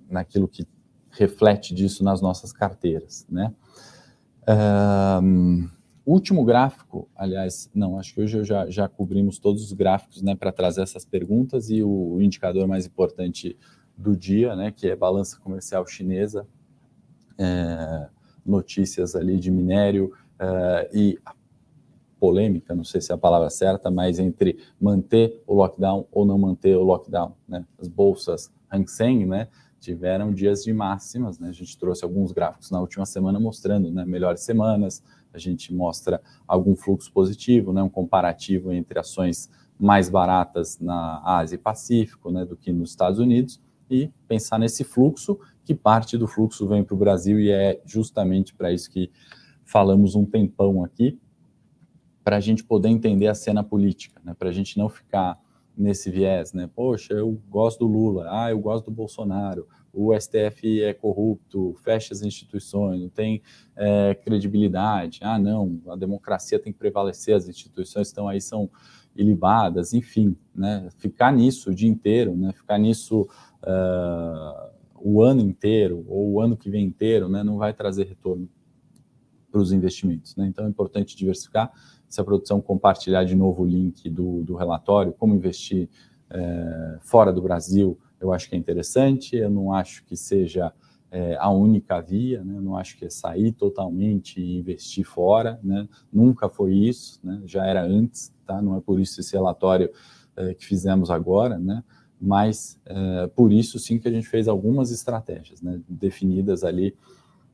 naquilo 0.10 0.48
que 0.48 0.66
reflete 1.10 1.76
disso 1.76 2.06
nas 2.06 2.22
nossas 2.22 2.54
carteiras, 2.54 3.28
né? 3.30 3.54
Um, 5.22 5.68
último 6.06 6.46
gráfico, 6.46 7.10
aliás, 7.14 7.70
não, 7.76 8.00
acho 8.00 8.14
que 8.14 8.22
hoje 8.22 8.46
já, 8.46 8.70
já 8.70 8.88
cobrimos 8.88 9.40
todos 9.40 9.62
os 9.62 9.74
gráficos, 9.74 10.22
né, 10.22 10.34
para 10.34 10.54
trazer 10.54 10.82
essas 10.82 11.04
perguntas 11.04 11.70
e 11.70 11.84
o, 11.84 12.22
indicador 12.22 12.66
mais 12.66 12.86
importante 12.86 13.58
do 13.98 14.16
dia, 14.16 14.56
né, 14.56 14.72
que 14.72 14.88
é 14.88 14.96
balança 14.96 15.38
comercial 15.38 15.86
chinesa, 15.86 16.48
é, 17.38 18.08
notícias 18.46 19.18
ali 19.18 19.38
de 19.38 19.52
minério 19.52 20.14
é, 20.40 20.90
e 20.94 21.20
polêmica, 22.22 22.76
não 22.76 22.84
sei 22.84 23.02
se 23.02 23.12
é 23.12 23.16
a 23.16 23.18
palavra 23.18 23.50
certa, 23.50 23.90
mas 23.90 24.20
entre 24.20 24.60
manter 24.80 25.42
o 25.48 25.56
lockdown 25.56 26.06
ou 26.12 26.24
não 26.24 26.38
manter 26.38 26.78
o 26.78 26.84
lockdown, 26.84 27.34
né, 27.48 27.66
as 27.80 27.88
bolsas 27.88 28.54
Hang 28.72 28.88
Seng, 28.88 29.26
né, 29.26 29.48
tiveram 29.80 30.32
dias 30.32 30.64
de 30.64 30.72
máximas, 30.72 31.40
né? 31.40 31.50
A 31.50 31.52
gente 31.52 31.76
trouxe 31.76 32.04
alguns 32.04 32.32
gráficos 32.32 32.70
na 32.70 32.80
última 32.80 33.08
semana 33.08 33.40
mostrando, 33.40 33.92
né, 33.92 34.06
melhores 34.06 34.42
semanas. 34.42 35.04
A 35.34 35.40
gente 35.40 35.74
mostra 35.74 36.22
algum 36.48 36.76
fluxo 36.76 37.12
positivo, 37.12 37.74
né, 37.74 37.82
um 37.82 37.90
comparativo 37.90 38.72
entre 38.72 39.00
ações 39.00 39.50
mais 39.80 40.08
baratas 40.08 40.80
na 40.80 41.24
Ásia 41.26 41.56
e 41.56 41.58
Pacífico, 41.58 42.30
né, 42.30 42.46
do 42.46 42.56
que 42.56 42.72
nos 42.72 42.92
Estados 42.92 43.18
Unidos 43.18 43.60
e 43.90 44.12
pensar 44.28 44.60
nesse 44.60 44.84
fluxo, 44.84 45.40
que 45.66 45.74
parte 45.74 46.20
do 46.20 46.28
fluxo 46.28 46.68
vem 46.68 46.84
para 46.84 46.94
o 46.94 46.98
Brasil 46.98 47.40
e 47.40 47.50
é 47.50 47.82
justamente 47.84 48.54
para 48.54 48.72
isso 48.72 48.92
que 48.92 49.10
falamos 49.66 50.14
um 50.14 50.24
tempão 50.24 50.84
aqui, 50.84 51.20
para 52.24 52.38
a 52.38 52.40
gente 52.40 52.64
poder 52.64 52.90
entender 52.90 53.28
a 53.28 53.36
cena 53.36 53.64
política, 53.64 54.22
né, 54.24 54.36
para 54.38 54.50
a 54.50 54.52
gente 54.52 54.78
não 54.78 54.90
ficar 54.90 55.40
nesse 55.78 56.12
viés, 56.12 56.54
né? 56.54 56.70
Poxa, 56.76 57.14
eu 57.14 57.42
gosto 57.50 57.80
do 57.80 57.88
Lula, 57.88 58.28
ah, 58.30 58.52
eu 58.52 58.60
gosto 58.60 58.86
do 58.86 58.92
Bolsonaro, 58.92 59.68
o 59.94 60.14
STF 60.18 60.82
é 60.84 60.94
corrupto, 60.94 61.76
fecha 61.84 62.14
as 62.14 62.22
instituições, 62.22 63.02
não 63.02 63.10
tem 63.10 63.42
é, 63.76 64.14
credibilidade, 64.16 65.20
ah, 65.24 65.40
não, 65.40 65.82
a 65.88 65.96
democracia 65.96 66.60
tem 66.60 66.72
que 66.72 66.80
prevalecer, 66.80 67.36
as 67.36 67.48
instituições 67.48 68.08
estão 68.08 68.28
aí, 68.28 68.40
são 68.40 68.70
ilibadas, 69.16 69.94
enfim, 69.94 70.36
né? 70.56 70.88
Ficar 70.98 71.32
nisso 71.34 71.70
o 71.70 71.76
dia 71.76 71.90
inteiro, 71.90 72.36
né? 72.36 72.54
Ficar 72.54 72.78
nisso 72.78 73.28
uh, 73.64 74.72
o 74.96 75.22
ano 75.22 75.42
inteiro 75.42 76.06
ou 76.08 76.32
o 76.32 76.42
ano 76.42 76.56
que 76.56 76.70
vem 76.70 76.86
inteiro, 76.86 77.28
né? 77.28 77.44
Não 77.44 77.58
vai 77.58 77.74
trazer 77.74 78.08
retorno 78.08 78.50
para 79.52 79.60
os 79.60 79.74
investimentos, 79.74 80.36
né? 80.38 80.48
Então 80.48 80.66
é 80.66 80.70
importante 80.70 81.16
diversificar 81.16 81.72
se 82.12 82.20
a 82.20 82.24
produção 82.24 82.60
compartilhar 82.60 83.24
de 83.24 83.36
novo 83.36 83.64
o 83.64 83.66
link 83.66 84.10
do, 84.10 84.44
do 84.44 84.56
relatório, 84.56 85.14
como 85.14 85.34
investir 85.34 85.90
é, 86.30 86.98
fora 87.00 87.32
do 87.32 87.42
Brasil, 87.42 87.98
eu 88.20 88.34
acho 88.34 88.50
que 88.50 88.56
é 88.56 88.58
interessante, 88.58 89.38
eu 89.38 89.50
não 89.50 89.74
acho 89.74 90.04
que 90.04 90.16
seja 90.18 90.74
é, 91.10 91.38
a 91.40 91.50
única 91.50 92.02
via, 92.02 92.44
né? 92.44 92.60
não 92.62 92.76
acho 92.76 92.98
que 92.98 93.06
é 93.06 93.10
sair 93.10 93.54
totalmente 93.54 94.42
e 94.42 94.58
investir 94.58 95.06
fora, 95.06 95.58
né? 95.64 95.88
nunca 96.12 96.50
foi 96.50 96.74
isso, 96.74 97.20
né? 97.24 97.42
já 97.46 97.66
era 97.66 97.82
antes, 97.82 98.34
tá? 98.46 98.62
não 98.62 98.76
é 98.76 98.82
por 98.82 99.00
isso 99.00 99.22
esse 99.22 99.34
relatório 99.34 99.90
é, 100.36 100.54
que 100.54 100.66
fizemos 100.66 101.10
agora, 101.10 101.58
né? 101.58 101.82
mas 102.20 102.78
é, 102.86 103.28
por 103.28 103.54
isso 103.54 103.80
sim 103.80 103.98
que 103.98 104.08
a 104.08 104.12
gente 104.12 104.28
fez 104.28 104.50
algumas 104.50 104.92
estratégias 104.92 105.62
né? 105.62 105.82
definidas 105.88 106.64
ali 106.64 106.94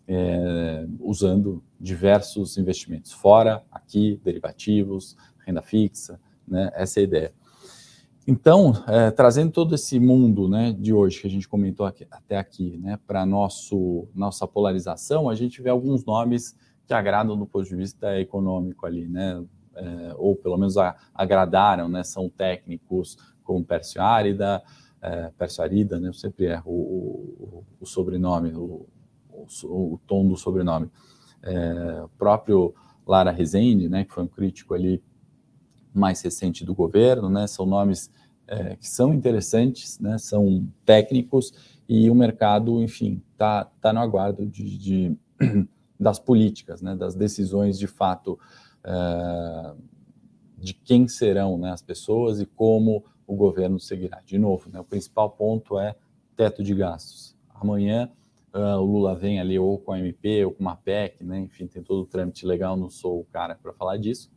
é, 0.08 0.88
usando 1.00 1.64
diversos 1.80 2.58
investimentos, 2.58 3.12
fora, 3.12 3.64
aqui, 3.72 4.20
derivativos, 4.24 5.18
renda 5.46 5.62
fixa, 5.62 6.20
né, 6.48 6.72
essa 6.74 7.00
é 7.00 7.02
a 7.02 7.04
ideia. 7.04 7.34
Então, 8.26 8.74
é, 8.88 9.10
trazendo 9.12 9.52
todo 9.52 9.74
esse 9.76 10.00
mundo 10.00 10.50
né, 10.50 10.76
de 10.78 10.94
hoje 10.94 11.22
que 11.22 11.28
a 11.28 11.30
gente 11.30 11.48
comentou 11.48 11.86
aqui, 11.86 12.06
até 12.12 12.38
aqui, 12.38 12.78
né, 12.78 13.00
para 13.08 13.26
nossa 13.26 14.48
polarização, 14.48 15.30
a 15.30 15.36
gente 15.36 15.62
vê 15.62 15.70
alguns 15.70 16.04
nomes 16.04 16.56
que 16.86 16.94
agradam 16.94 17.38
do 17.38 17.46
ponto 17.46 17.68
de 17.68 17.76
vista 17.76 18.20
econômico 18.20 18.86
ali, 18.86 19.08
né, 19.08 19.44
é, 19.76 20.14
ou 20.18 20.36
pelo 20.36 20.58
menos 20.58 20.78
a, 20.78 20.96
agradaram, 21.14 21.88
né, 21.88 22.04
são 22.04 22.30
técnicos 22.30 23.18
como 23.44 23.64
Pércio 23.64 24.02
Árida, 24.02 24.64
é, 25.02 25.32
Pércio 25.38 25.64
Arida, 25.64 26.00
né, 26.00 26.10
eu 26.10 26.14
sempre 26.14 26.46
erro 26.46 26.72
o, 26.72 26.74
o, 27.40 27.64
o 27.82 27.86
sobrenome, 27.86 28.54
o, 28.54 28.88
o, 29.64 30.00
tom 30.08 30.28
do 30.28 30.36
sobrenome. 30.36 30.90
É, 31.42 32.02
o 32.04 32.10
próprio 32.18 32.74
Lara 33.06 33.32
Rezende, 33.32 33.88
né, 33.88 34.04
que 34.04 34.14
foi 34.14 34.24
um 34.24 34.28
crítico 34.28 34.74
ali 34.74 35.02
mais 35.94 36.22
recente 36.22 36.66
do 36.66 36.76
governo, 36.76 37.30
né, 37.30 37.48
são 37.48 37.66
nomes 37.66 38.12
é, 38.48 38.76
que 38.76 38.88
são 38.88 39.14
interessantes, 39.14 40.00
né, 40.00 40.18
são 40.18 40.68
técnicos 40.86 41.54
e 41.88 42.10
o 42.10 42.16
mercado, 42.16 42.82
enfim, 42.82 43.22
está 43.32 43.66
tá 43.82 43.94
no 43.94 44.00
aguardo 44.00 44.46
de, 44.46 44.78
de, 44.78 45.18
das 46.00 46.20
políticas, 46.20 46.82
né, 46.82 46.96
das 46.96 47.16
decisões 47.16 47.78
de 47.78 47.88
fato 47.88 48.40
é, 48.84 49.74
de 50.58 50.74
quem 50.74 51.08
serão 51.08 51.58
né, 51.58 51.72
as 51.72 51.82
pessoas 51.82 52.40
e 52.40 52.46
como 52.46 53.04
o 53.26 53.36
governo 53.36 53.80
seguirá. 53.80 54.22
De 54.26 54.38
novo, 54.38 54.70
né, 54.70 54.80
o 54.80 54.84
principal 54.86 55.30
ponto 55.30 55.78
é 55.80 55.96
teto 56.36 56.64
de 56.64 56.74
gastos. 56.74 57.36
Amanhã 57.54 58.10
Uh, 58.58 58.82
o 58.82 58.86
Lula 58.86 59.14
vem 59.14 59.40
ali 59.40 59.60
ou 59.60 59.78
com 59.78 59.92
a 59.92 60.00
MP 60.00 60.44
ou 60.44 60.52
com 60.52 60.62
uma 60.62 60.76
PEC, 60.76 61.24
né? 61.24 61.40
enfim, 61.42 61.68
tem 61.68 61.84
todo 61.84 62.02
o 62.02 62.06
trâmite 62.08 62.44
legal, 62.44 62.76
não 62.76 62.90
sou 62.90 63.20
o 63.20 63.26
cara 63.26 63.54
para 63.54 63.72
falar 63.72 63.98
disso, 63.98 64.32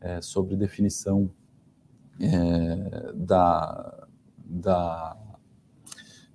é, 0.00 0.20
sobre 0.20 0.56
definição 0.56 1.30
é, 2.20 3.12
da, 3.14 4.08
da, 4.44 5.16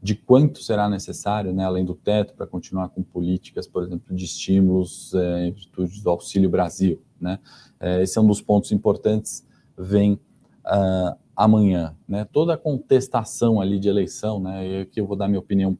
de 0.01 0.15
quanto 0.15 0.63
será 0.63 0.89
necessário, 0.89 1.51
né, 1.51 1.65
além 1.65 1.83
do 1.83 1.93
teto, 1.93 2.33
para 2.35 2.47
continuar 2.47 2.87
com 2.87 3.03
políticas, 3.03 3.67
por 3.67 3.83
exemplo, 3.83 4.15
de 4.15 4.23
estímulos 4.23 5.13
é, 5.13 5.47
em 5.47 5.51
virtude 5.51 6.01
do 6.01 6.09
Auxílio 6.09 6.49
Brasil. 6.49 7.01
Né? 7.19 7.37
É, 7.81 8.01
esse 8.01 8.17
é 8.17 8.21
um 8.21 8.27
dos 8.27 8.41
pontos 8.41 8.71
importantes, 8.71 9.45
vem 9.77 10.13
uh, 10.13 11.17
amanhã. 11.35 11.97
Né? 12.07 12.25
Toda 12.25 12.53
a 12.53 12.57
contestação 12.57 13.59
ali 13.59 13.77
de 13.77 13.89
eleição, 13.89 14.39
né, 14.39 14.85
que 14.85 15.01
eu 15.01 15.05
vou 15.05 15.17
dar 15.17 15.27
minha 15.27 15.39
opinião 15.39 15.77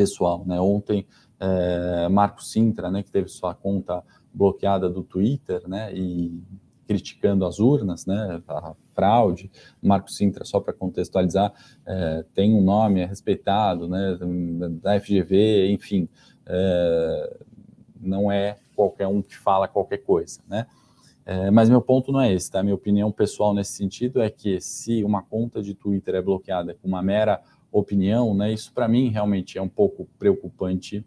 pessoal. 0.00 0.42
Né? 0.46 0.58
Ontem, 0.58 1.06
é, 1.38 2.08
Marco 2.08 2.42
Sintra, 2.42 2.90
né, 2.90 3.02
que 3.02 3.10
teve 3.10 3.28
sua 3.28 3.54
conta 3.54 4.02
bloqueada 4.32 4.88
do 4.88 5.02
Twitter, 5.02 5.68
né, 5.68 5.92
e 5.92 6.42
criticando 6.86 7.44
as 7.44 7.58
urnas, 7.58 8.06
né, 8.06 8.40
a 8.48 8.74
fraude. 8.94 9.50
Marco 9.82 10.10
Sintra, 10.10 10.44
só 10.46 10.58
para 10.58 10.72
contextualizar, 10.72 11.52
é, 11.84 12.24
tem 12.34 12.54
um 12.54 12.62
nome, 12.62 13.00
é 13.00 13.04
respeitado, 13.04 13.86
né, 13.86 14.18
da 14.82 14.98
FGV, 14.98 15.70
enfim, 15.70 16.08
é, 16.46 17.36
não 18.00 18.32
é 18.32 18.56
qualquer 18.74 19.06
um 19.06 19.20
que 19.20 19.36
fala 19.36 19.68
qualquer 19.68 19.98
coisa, 19.98 20.40
né. 20.48 20.66
É, 21.26 21.50
mas 21.50 21.68
meu 21.68 21.82
ponto 21.82 22.10
não 22.10 22.20
é 22.20 22.32
esse, 22.32 22.50
tá? 22.50 22.62
Minha 22.62 22.74
opinião 22.74 23.12
pessoal 23.12 23.52
nesse 23.52 23.74
sentido 23.74 24.22
é 24.22 24.30
que 24.30 24.58
se 24.60 25.04
uma 25.04 25.22
conta 25.22 25.62
de 25.62 25.74
Twitter 25.74 26.14
é 26.14 26.22
bloqueada 26.22 26.74
com 26.74 26.88
uma 26.88 27.02
mera 27.02 27.40
opinião, 27.72 28.34
né? 28.34 28.52
Isso 28.52 28.72
para 28.72 28.88
mim 28.88 29.08
realmente 29.08 29.58
é 29.58 29.62
um 29.62 29.68
pouco 29.68 30.08
preocupante 30.18 31.04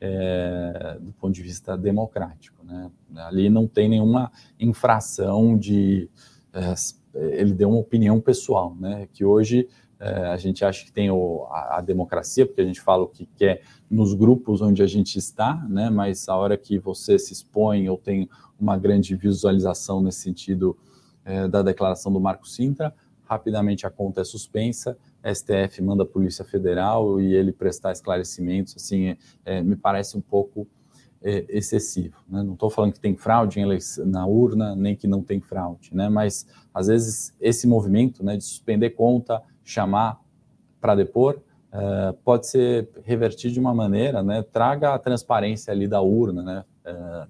é, 0.00 0.98
do 1.00 1.12
ponto 1.12 1.32
de 1.32 1.42
vista 1.42 1.76
democrático, 1.76 2.64
né? 2.64 2.90
Ali 3.16 3.48
não 3.48 3.66
tem 3.66 3.88
nenhuma 3.88 4.30
infração 4.58 5.56
de 5.56 6.08
é, 6.52 6.74
ele 7.14 7.52
deu 7.52 7.68
uma 7.70 7.78
opinião 7.78 8.20
pessoal, 8.20 8.76
né? 8.78 9.08
Que 9.12 9.24
hoje 9.24 9.68
é, 9.98 10.26
a 10.26 10.36
gente 10.36 10.64
acha 10.64 10.84
que 10.84 10.92
tem 10.92 11.10
o, 11.10 11.46
a, 11.50 11.78
a, 11.78 11.80
democracia, 11.80 12.44
porque 12.44 12.60
a 12.60 12.66
gente 12.66 12.80
fala 12.80 13.04
o 13.04 13.08
que 13.08 13.26
quer 13.36 13.62
nos 13.88 14.12
grupos 14.12 14.60
onde 14.60 14.82
a 14.82 14.86
gente 14.86 15.18
está, 15.18 15.54
né? 15.68 15.88
Mas 15.90 16.28
a 16.28 16.36
hora 16.36 16.56
que 16.56 16.78
você 16.78 17.18
se 17.18 17.32
expõe 17.32 17.88
ou 17.88 17.96
tem 17.96 18.28
uma 18.58 18.76
grande 18.76 19.16
visualização 19.16 20.02
nesse 20.02 20.20
sentido 20.20 20.76
é, 21.24 21.48
da 21.48 21.62
declaração 21.62 22.12
do 22.12 22.20
Marco 22.20 22.46
Sintra, 22.48 22.94
rapidamente 23.24 23.86
a 23.86 23.90
conta 23.90 24.20
é 24.20 24.24
suspensa, 24.24 24.98
STF 25.32 25.80
manda 25.82 26.02
a 26.02 26.06
Polícia 26.06 26.44
Federal 26.44 27.20
e 27.20 27.34
ele 27.34 27.52
prestar 27.52 27.92
esclarecimentos, 27.92 28.74
assim, 28.76 29.08
é, 29.08 29.16
é, 29.44 29.62
me 29.62 29.76
parece 29.76 30.16
um 30.16 30.20
pouco 30.20 30.66
é, 31.22 31.44
excessivo. 31.48 32.16
Né? 32.28 32.42
Não 32.42 32.52
estou 32.52 32.68
falando 32.68 32.92
que 32.92 33.00
tem 33.00 33.16
fraude 33.16 33.58
na 34.04 34.26
urna, 34.26 34.76
nem 34.76 34.94
que 34.94 35.06
não 35.06 35.22
tem 35.22 35.40
fraude, 35.40 35.94
né? 35.94 36.08
mas 36.08 36.46
às 36.72 36.88
vezes 36.88 37.34
esse 37.40 37.66
movimento 37.66 38.24
né, 38.24 38.36
de 38.36 38.44
suspender 38.44 38.90
conta, 38.90 39.42
chamar 39.62 40.20
para 40.80 40.94
depor, 40.94 41.40
uh, 41.72 42.12
pode 42.22 42.46
ser 42.46 42.90
revertido 43.02 43.54
de 43.54 43.60
uma 43.60 43.74
maneira, 43.74 44.22
né, 44.22 44.42
traga 44.42 44.92
a 44.92 44.98
transparência 44.98 45.72
ali 45.72 45.88
da 45.88 46.02
urna, 46.02 46.42
né, 46.42 46.64
uh, 46.86 47.26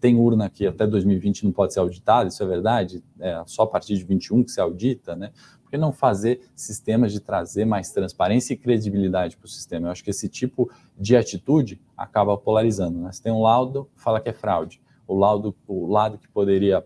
tem 0.00 0.16
urna 0.16 0.50
que 0.50 0.66
até 0.66 0.86
2020 0.86 1.44
não 1.44 1.52
pode 1.52 1.72
ser 1.72 1.80
auditada, 1.80 2.28
isso 2.28 2.42
é 2.42 2.46
verdade, 2.46 3.02
é 3.18 3.42
só 3.46 3.62
a 3.62 3.66
partir 3.66 3.96
de 3.96 4.04
21 4.04 4.44
que 4.44 4.50
se 4.50 4.60
audita, 4.60 5.16
né? 5.16 5.32
Por 5.62 5.70
que 5.70 5.78
não 5.78 5.92
fazer 5.92 6.40
sistemas 6.54 7.12
de 7.12 7.20
trazer 7.20 7.64
mais 7.64 7.90
transparência 7.90 8.52
e 8.52 8.56
credibilidade 8.56 9.36
para 9.36 9.46
o 9.46 9.48
sistema? 9.48 9.88
Eu 9.88 9.92
acho 9.92 10.04
que 10.04 10.10
esse 10.10 10.28
tipo 10.28 10.70
de 10.98 11.16
atitude 11.16 11.80
acaba 11.96 12.36
polarizando. 12.36 12.98
Né? 12.98 13.10
Você 13.10 13.22
tem 13.22 13.32
um 13.32 13.40
laudo, 13.40 13.88
fala 13.96 14.20
que 14.20 14.28
é 14.28 14.32
fraude. 14.34 14.82
O, 15.06 15.14
laudo, 15.14 15.56
o 15.66 15.86
lado 15.86 16.18
que 16.18 16.28
poderia 16.28 16.84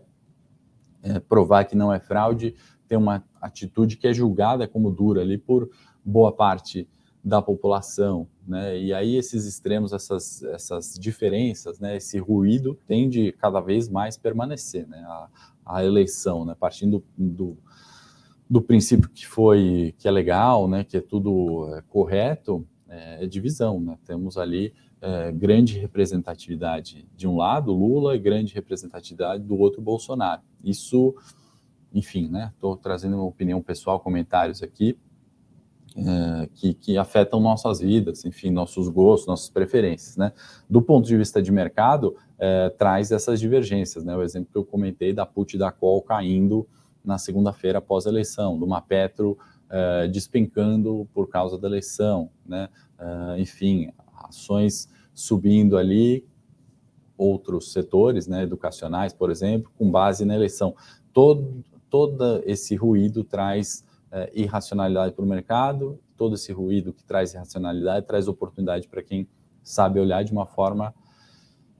é, 1.03 1.19
provar 1.19 1.65
que 1.65 1.75
não 1.75 1.91
é 1.91 1.99
fraude 1.99 2.55
tem 2.87 2.97
uma 2.97 3.23
atitude 3.41 3.97
que 3.97 4.07
é 4.07 4.13
julgada 4.13 4.67
como 4.67 4.89
dura 4.89 5.21
ali 5.21 5.37
por 5.37 5.69
boa 6.03 6.31
parte 6.31 6.87
da 7.23 7.41
população, 7.41 8.27
né? 8.47 8.79
E 8.79 8.93
aí 8.93 9.15
esses 9.15 9.45
extremos, 9.45 9.91
essas, 9.91 10.43
essas 10.43 10.97
diferenças, 10.97 11.79
né? 11.79 11.97
Esse 11.97 12.17
ruído 12.17 12.79
tende 12.87 13.31
cada 13.33 13.59
vez 13.59 13.89
mais 13.89 14.17
permanecer, 14.17 14.87
né? 14.87 14.99
A, 15.05 15.29
a 15.65 15.83
eleição, 15.83 16.45
né? 16.45 16.55
Partindo 16.57 17.03
do, 17.17 17.57
do 18.49 18.61
princípio 18.61 19.09
que 19.09 19.27
foi 19.27 19.93
que 19.97 20.07
é 20.07 20.11
legal, 20.11 20.67
né? 20.67 20.83
Que 20.83 20.97
é 20.97 21.01
tudo 21.01 21.75
é, 21.75 21.81
correto, 21.89 22.65
é, 22.87 23.23
é 23.23 23.27
divisão, 23.27 23.79
né? 23.79 23.97
Temos 24.05 24.37
ali 24.37 24.73
é, 25.01 25.31
grande 25.31 25.77
representatividade 25.77 27.07
de 27.15 27.27
um 27.27 27.35
lado, 27.35 27.73
Lula, 27.73 28.15
e 28.15 28.19
grande 28.19 28.53
representatividade 28.53 29.43
do 29.43 29.57
outro, 29.57 29.81
Bolsonaro. 29.81 30.41
Isso, 30.63 31.13
enfim, 31.93 32.29
né? 32.29 32.51
Estou 32.53 32.77
trazendo 32.77 33.17
uma 33.17 33.25
opinião 33.25 33.61
pessoal, 33.61 33.99
comentários 33.99 34.63
aqui 34.63 34.97
é, 35.97 36.49
que, 36.53 36.73
que, 36.75 36.97
afetam 36.97 37.39
nossas 37.39 37.79
vidas, 37.79 38.23
enfim, 38.23 38.51
nossos 38.51 38.87
gostos, 38.87 39.27
nossas 39.27 39.49
preferências, 39.49 40.15
né? 40.15 40.31
Do 40.69 40.81
ponto 40.81 41.07
de 41.07 41.17
vista 41.17 41.41
de 41.41 41.51
mercado, 41.51 42.15
é, 42.37 42.69
traz 42.69 43.11
essas 43.11 43.39
divergências, 43.39 44.03
né? 44.05 44.15
O 44.15 44.21
exemplo 44.21 44.49
que 44.51 44.57
eu 44.57 44.63
comentei 44.63 45.11
da 45.11 45.25
put 45.25 45.57
da 45.57 45.71
call 45.71 46.01
caindo 46.03 46.67
na 47.03 47.17
segunda-feira 47.17 47.79
após 47.79 48.05
a 48.05 48.09
eleição, 48.09 48.57
de 48.57 48.63
uma 48.63 48.79
Petro 48.79 49.37
é, 49.69 50.07
despencando 50.07 51.07
por 51.13 51.27
causa 51.29 51.57
da 51.57 51.67
eleição, 51.67 52.29
né? 52.45 52.69
É, 52.99 53.39
enfim, 53.39 53.89
ações 54.13 54.87
subindo 55.15 55.77
ali, 55.77 56.23
outros 57.17 57.73
setores, 57.73 58.27
né, 58.27 58.43
educacionais, 58.43 59.11
por 59.13 59.31
exemplo, 59.31 59.71
com 59.75 59.89
base 59.89 60.23
na 60.23 60.35
eleição. 60.35 60.75
Todo, 61.11 61.63
todo 61.89 62.43
esse 62.45 62.75
ruído 62.75 63.23
traz 63.23 63.83
é, 64.11 64.31
irracionalidade 64.33 65.13
para 65.13 65.25
o 65.25 65.27
mercado, 65.27 65.99
todo 66.15 66.35
esse 66.35 66.51
ruído 66.51 66.93
que 66.93 67.03
traz 67.03 67.33
irracionalidade 67.33 68.05
traz 68.05 68.27
oportunidade 68.27 68.87
para 68.87 69.03
quem 69.03 69.27
sabe 69.63 69.99
olhar 69.99 70.23
de 70.23 70.31
uma 70.31 70.45
forma 70.45 70.93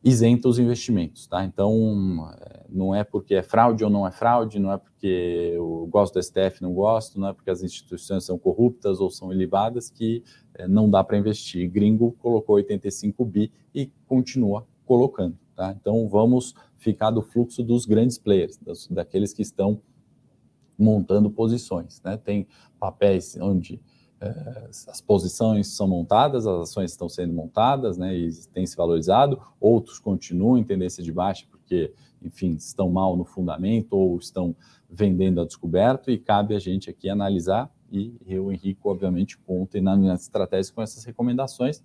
isenta 0.04 0.48
os 0.48 0.60
investimentos, 0.60 1.28
tá? 1.28 1.44
Então, 1.44 2.30
é, 2.40 2.66
não 2.70 2.94
é 2.94 3.04
porque 3.04 3.36
é 3.36 3.44
fraude 3.44 3.84
ou 3.84 3.90
não 3.90 4.08
é 4.08 4.12
fraude, 4.12 4.60
não 4.60 4.72
é 4.72 4.78
porque 4.78 5.54
eu 5.56 5.88
gosto 5.90 6.14
do 6.14 6.24
STF, 6.24 6.62
não 6.62 6.74
gosto, 6.74 7.20
não 7.20 7.30
é 7.30 7.34
porque 7.34 7.50
as 7.50 7.64
instituições 7.64 8.24
são 8.24 8.38
corruptas 8.38 9.00
ou 9.00 9.10
são 9.10 9.34
ilibadas 9.34 9.90
que 9.90 10.24
é, 10.54 10.68
não 10.68 10.90
dá 10.90 11.04
para 11.04 11.18
investir. 11.18 11.70
Gringo 11.70 12.14
colocou 12.20 12.56
85 12.56 13.26
bi 13.26 13.52
e 13.74 13.92
continua 14.06 14.66
colocando, 14.86 15.38
tá? 15.56 15.76
Então, 15.78 16.08
vamos 16.08 16.54
ficar 16.78 17.12
do 17.12 17.22
fluxo 17.22 17.64
dos 17.64 17.86
grandes 17.86 18.18
players, 18.18 18.58
daqueles 18.90 19.34
que 19.34 19.42
estão 19.42 19.82
montando 20.78 21.30
posições. 21.30 22.02
Né? 22.04 22.18
Tem 22.18 22.48
papéis 22.80 23.38
onde 23.40 23.82
é, 24.20 24.68
as 24.88 25.02
posições 25.02 25.68
são 25.68 25.88
montadas, 25.88 26.48
as 26.48 26.70
ações 26.70 26.92
estão 26.92 27.08
sendo 27.08 27.34
montadas 27.34 27.98
né, 27.98 28.16
e 28.16 28.32
têm 28.54 28.66
se 28.66 28.76
valorizado, 28.76 29.42
outros 29.60 30.00
continuam 30.00 30.58
em 30.58 30.64
tendência 30.64 31.04
de 31.04 31.12
baixa 31.12 31.46
porque, 31.50 31.94
enfim, 32.22 32.56
estão 32.56 32.90
mal 32.90 33.16
no 33.16 33.26
fundamento 33.26 33.94
ou 33.94 34.18
estão 34.18 34.56
vendendo 34.90 35.42
a 35.42 35.46
descoberto 35.46 36.10
e 36.10 36.18
cabe 36.18 36.56
a 36.56 36.60
gente 36.60 36.90
aqui 36.90 37.10
analisar 37.10 37.72
e 37.92 38.18
eu, 38.26 38.52
Henrico, 38.52 38.90
obviamente, 38.90 39.38
conto 39.38 39.82
na 39.82 39.96
minha 39.96 40.14
estratégia 40.14 40.74
com 40.74 40.82
essas 40.82 41.04
recomendações, 41.04 41.84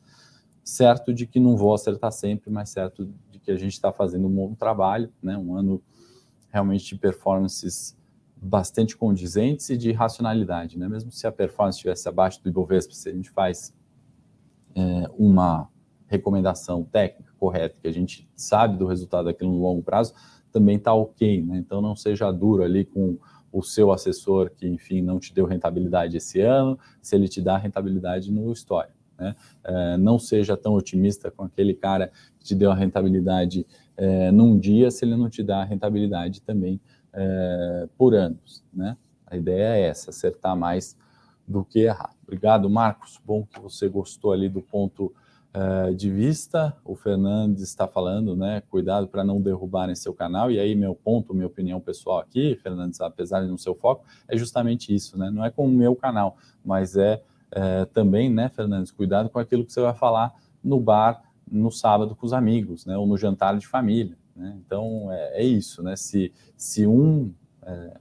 certo 0.65 1.13
de 1.13 1.27
que 1.27 1.39
não 1.39 1.57
vou 1.57 1.75
acertar 1.75 2.13
sempre, 2.13 2.51
mas 2.51 2.71
certo 2.71 3.09
de 3.31 3.39
que 3.39 3.51
a 3.51 3.57
gente 3.57 3.73
está 3.73 3.93
fazendo 3.93 4.27
um 4.27 4.35
bom 4.35 4.55
trabalho, 4.55 5.13
né, 5.23 5.37
um 5.37 5.57
ano 5.57 5.83
realmente 6.49 6.87
de 6.87 6.97
performances 6.97 7.97
bastante 8.43 8.97
condizentes 8.97 9.71
e 9.71 9.77
de 9.77 9.93
racionalidade, 9.93 10.77
né? 10.77 10.89
Mesmo 10.89 11.13
se 11.13 11.27
a 11.29 11.33
performance 11.33 11.77
estivesse 11.77 12.09
abaixo 12.09 12.43
do 12.43 12.49
Ibovespa, 12.49 12.93
se 12.93 13.09
a 13.09 13.13
gente 13.13 13.31
faz 13.31 13.73
é, 14.75 15.09
uma 15.17 15.69
recomendação 16.09 16.83
técnica 16.83 17.33
correta, 17.39 17.77
que 17.81 17.87
a 17.87 17.93
gente 17.93 18.29
sabe 18.35 18.77
do 18.77 18.87
resultado 18.87 19.27
daquilo 19.27 19.53
no 19.53 19.61
longo 19.61 19.83
prazo, 19.83 20.13
também 20.51 20.77
está 20.77 20.93
ok, 20.93 21.41
né? 21.41 21.57
Então 21.59 21.81
não 21.81 21.95
seja 21.95 22.33
duro 22.33 22.65
ali 22.65 22.85
com 22.85 23.17
o 23.53 23.63
seu 23.63 23.93
assessor 23.93 24.51
que, 24.51 24.67
enfim, 24.67 25.03
não 25.03 25.21
te 25.21 25.33
deu 25.33 25.47
rentabilidade 25.47 26.17
esse 26.17 26.41
ano, 26.41 26.77
se 27.01 27.15
ele 27.15 27.29
te 27.29 27.41
dá 27.41 27.57
rentabilidade 27.57 28.33
no 28.33 28.51
histórico. 28.51 28.97
Né? 29.19 29.37
É, 29.63 29.97
não 29.99 30.19
seja 30.19 30.57
tão 30.57 30.73
otimista 30.73 31.31
com 31.31 31.45
aquele 31.45 31.75
cara 31.75 32.11
que 32.39 32.47
te 32.47 32.55
deu 32.55 32.73
a 32.73 32.75
rentabilidade 32.75 33.67
é, 33.97 34.33
num 34.33 34.59
dia, 34.59 34.91
se 34.91 35.05
ele 35.05 35.15
não 35.17 35.29
te 35.29 35.43
dá 35.43 35.61
a 35.61 35.65
rentabilidade 35.65 36.41
também 36.43 36.81
é, 37.13 37.89
por 37.97 38.15
anos, 38.15 38.65
né? 38.73 38.97
A 39.27 39.37
ideia 39.37 39.77
é 39.77 39.89
essa, 39.89 40.11
acertar 40.11 40.57
mais 40.57 40.97
do 41.47 41.65
que 41.65 41.81
errar. 41.81 42.15
Obrigado, 42.23 42.69
Marcos. 42.69 43.21
Bom 43.25 43.45
que 43.45 43.61
você 43.61 43.89
gostou 43.89 44.33
ali 44.33 44.49
do 44.49 44.61
ponto 44.61 45.13
é, 45.55 45.93
de 45.93 46.11
vista. 46.11 46.75
O 46.85 46.95
Fernandes 46.95 47.63
está 47.63 47.87
falando, 47.87 48.35
né? 48.37 48.63
Cuidado 48.71 49.07
para 49.07 49.23
não 49.23 49.41
derrubarem 49.41 49.95
seu 49.95 50.15
canal. 50.15 50.51
E 50.51 50.59
aí, 50.59 50.75
meu 50.75 50.95
ponto, 50.95 51.35
minha 51.35 51.47
opinião 51.47 51.81
pessoal 51.81 52.19
aqui, 52.21 52.57
Fernandes, 52.63 53.01
apesar 53.01 53.43
de 53.43 53.49
não 53.49 53.59
ser 53.59 53.71
o 53.71 53.75
foco, 53.75 54.05
é 54.29 54.37
justamente 54.37 54.95
isso, 54.95 55.19
né? 55.19 55.31
Não 55.31 55.45
é 55.45 55.51
com 55.51 55.67
o 55.67 55.71
meu 55.71 55.95
canal, 55.95 56.37
mas 56.65 56.97
é, 56.97 57.23
é 57.51 57.85
também, 57.87 58.31
né, 58.31 58.49
Fernandes? 58.49 58.91
Cuidado 58.91 59.29
com 59.29 59.39
aquilo 59.39 59.65
que 59.65 59.73
você 59.73 59.81
vai 59.81 59.95
falar 59.95 60.35
no 60.63 60.81
bar 60.81 61.23
no 61.51 61.71
sábado 61.71 62.17
com 62.17 62.25
os 62.25 62.33
amigos, 62.33 62.87
né? 62.87 62.97
Ou 62.97 63.07
no 63.07 63.19
jantar 63.19 63.59
de 63.59 63.67
família. 63.67 64.17
Né? 64.35 64.59
Então, 64.65 65.11
é, 65.13 65.43
é, 65.43 65.45
isso, 65.45 65.83
né? 65.83 65.97
Se, 65.97 66.33
se 66.57 66.87
um 66.87 67.33
é, 67.63 68.01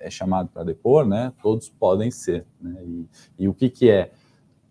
é 0.00 0.10
chamado 0.10 0.48
para 0.48 0.64
depor, 0.64 1.06
né, 1.06 1.32
todos 1.42 1.68
podem 1.68 2.10
ser. 2.10 2.46
Né? 2.60 2.82
E, 2.84 3.08
e, 3.40 3.48
o 3.48 3.54
que, 3.54 3.68
que 3.68 3.90
é 3.90 4.12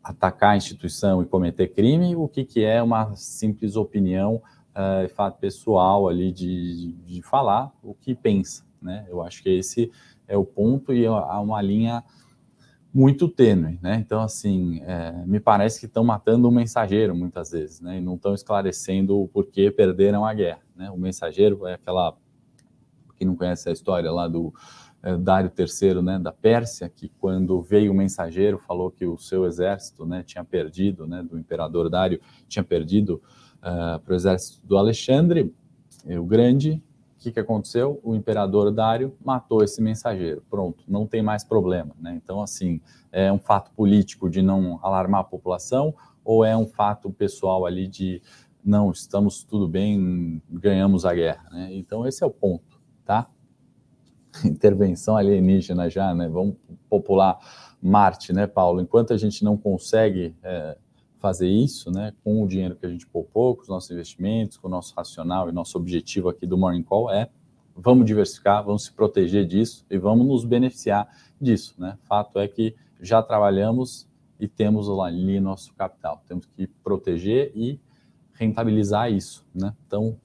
atacar 0.03 0.51
a 0.51 0.57
instituição 0.57 1.21
e 1.21 1.25
cometer 1.25 1.67
crime, 1.67 2.15
o 2.15 2.27
que, 2.27 2.45
que 2.45 2.63
é 2.63 2.81
uma 2.81 3.15
simples 3.15 3.75
opinião, 3.75 4.41
é, 4.73 5.07
fato 5.07 5.39
pessoal 5.39 6.07
ali 6.07 6.31
de, 6.31 6.91
de, 7.05 7.21
falar 7.21 7.71
o 7.81 7.93
que 7.93 8.13
pensa. 8.13 8.63
Né? 8.81 9.05
Eu 9.09 9.21
acho 9.21 9.41
que 9.41 9.49
esse 9.49 9.91
é 10.27 10.37
o 10.37 10.45
ponto 10.45 10.93
e 10.93 11.05
há 11.05 11.39
uma 11.39 11.61
linha 11.61 12.03
muito 12.95 13.27
tênue, 13.27 13.77
né? 13.81 13.97
Então, 13.97 14.21
assim, 14.21 14.79
é, 14.83 15.11
me 15.25 15.37
parece 15.37 15.81
que 15.81 15.85
estão 15.85 16.01
matando 16.01 16.47
o 16.47 16.51
mensageiro 16.51 17.13
muitas 17.13 17.51
vezes, 17.51 17.81
né? 17.81 17.97
E 17.97 18.01
não 18.01 18.15
estão 18.15 18.33
esclarecendo 18.33 19.19
o 19.19 19.27
porquê 19.27 19.69
perderam 19.69 20.25
a 20.25 20.33
guerra, 20.33 20.61
né? 20.73 20.89
O 20.89 20.97
mensageiro 20.97 21.67
é 21.67 21.73
aquela, 21.73 22.15
quem 23.17 23.27
não 23.27 23.35
conhece 23.35 23.67
a 23.67 23.73
história 23.73 24.09
lá 24.09 24.29
do 24.29 24.53
é, 25.03 25.17
Dário 25.17 25.51
III, 25.57 26.01
né, 26.01 26.17
da 26.17 26.31
Pérsia, 26.31 26.87
que 26.87 27.09
quando 27.19 27.61
veio 27.61 27.91
o 27.91 27.95
mensageiro 27.95 28.57
falou 28.57 28.89
que 28.89 29.05
o 29.05 29.17
seu 29.17 29.45
exército, 29.45 30.05
né, 30.05 30.23
tinha 30.23 30.45
perdido, 30.45 31.05
né, 31.05 31.21
do 31.21 31.37
imperador 31.37 31.89
Dário, 31.89 32.21
tinha 32.47 32.63
perdido 32.63 33.21
uh, 33.57 33.99
para 33.99 34.13
o 34.13 34.15
exército 34.15 34.65
do 34.65 34.77
Alexandre, 34.77 35.53
o 36.05 36.23
Grande, 36.23 36.81
que, 37.25 37.31
que 37.31 37.39
aconteceu? 37.39 37.99
O 38.03 38.15
imperador 38.15 38.71
Dário 38.71 39.15
matou 39.23 39.63
esse 39.63 39.81
mensageiro. 39.81 40.43
Pronto, 40.47 40.83
não 40.87 41.07
tem 41.07 41.23
mais 41.23 41.43
problema. 41.43 41.95
Né? 41.99 42.19
Então, 42.23 42.41
assim, 42.41 42.79
é 43.11 43.31
um 43.31 43.39
fato 43.39 43.71
político 43.71 44.29
de 44.29 44.43
não 44.43 44.79
alarmar 44.83 45.21
a 45.21 45.23
população 45.23 45.95
ou 46.23 46.45
é 46.45 46.55
um 46.55 46.67
fato 46.67 47.09
pessoal 47.09 47.65
ali 47.65 47.87
de 47.87 48.21
não, 48.63 48.91
estamos 48.91 49.43
tudo 49.43 49.67
bem, 49.67 50.41
ganhamos 50.49 51.05
a 51.05 51.13
guerra. 51.13 51.47
Né? 51.51 51.69
Então, 51.73 52.07
esse 52.07 52.23
é 52.23 52.27
o 52.27 52.31
ponto, 52.31 52.79
tá? 53.03 53.27
Intervenção 54.45 55.17
alienígena 55.17 55.89
já, 55.89 56.13
né? 56.13 56.27
Vamos 56.27 56.55
popular 56.89 57.39
Marte, 57.81 58.33
né, 58.33 58.45
Paulo? 58.47 58.81
Enquanto 58.81 59.13
a 59.13 59.17
gente 59.17 59.43
não 59.43 59.55
consegue 59.55 60.35
é, 60.43 60.77
fazer 61.25 61.49
isso, 61.49 61.89
né, 61.89 62.13
com 62.23 62.43
o 62.43 62.47
dinheiro 62.47 62.75
que 62.75 62.85
a 62.85 62.89
gente 62.89 63.07
poupou, 63.07 63.55
com 63.55 63.63
os 63.63 63.67
nossos 63.67 63.89
investimentos, 63.89 64.57
com 64.57 64.67
o 64.67 64.69
nosso 64.69 64.93
racional 64.95 65.49
e 65.49 65.51
nosso 65.51 65.75
objetivo 65.75 66.29
aqui 66.29 66.45
do 66.45 66.55
Morning 66.55 66.83
Call 66.83 67.09
é 67.09 67.31
vamos 67.75 68.05
diversificar, 68.05 68.63
vamos 68.63 68.83
se 68.85 68.93
proteger 68.93 69.43
disso 69.47 69.83
e 69.89 69.97
vamos 69.97 70.27
nos 70.27 70.45
beneficiar 70.45 71.09
disso, 71.41 71.73
né? 71.79 71.97
Fato 72.03 72.37
é 72.37 72.47
que 72.47 72.75
já 73.01 73.23
trabalhamos 73.23 74.07
e 74.39 74.47
temos 74.47 74.87
ali 74.87 75.39
nosso 75.39 75.73
capital, 75.73 76.21
temos 76.27 76.45
que 76.45 76.67
proteger 76.67 77.51
e 77.55 77.79
rentabilizar 78.33 79.11
isso, 79.11 79.43
né? 79.51 79.73
Então, 79.87 80.15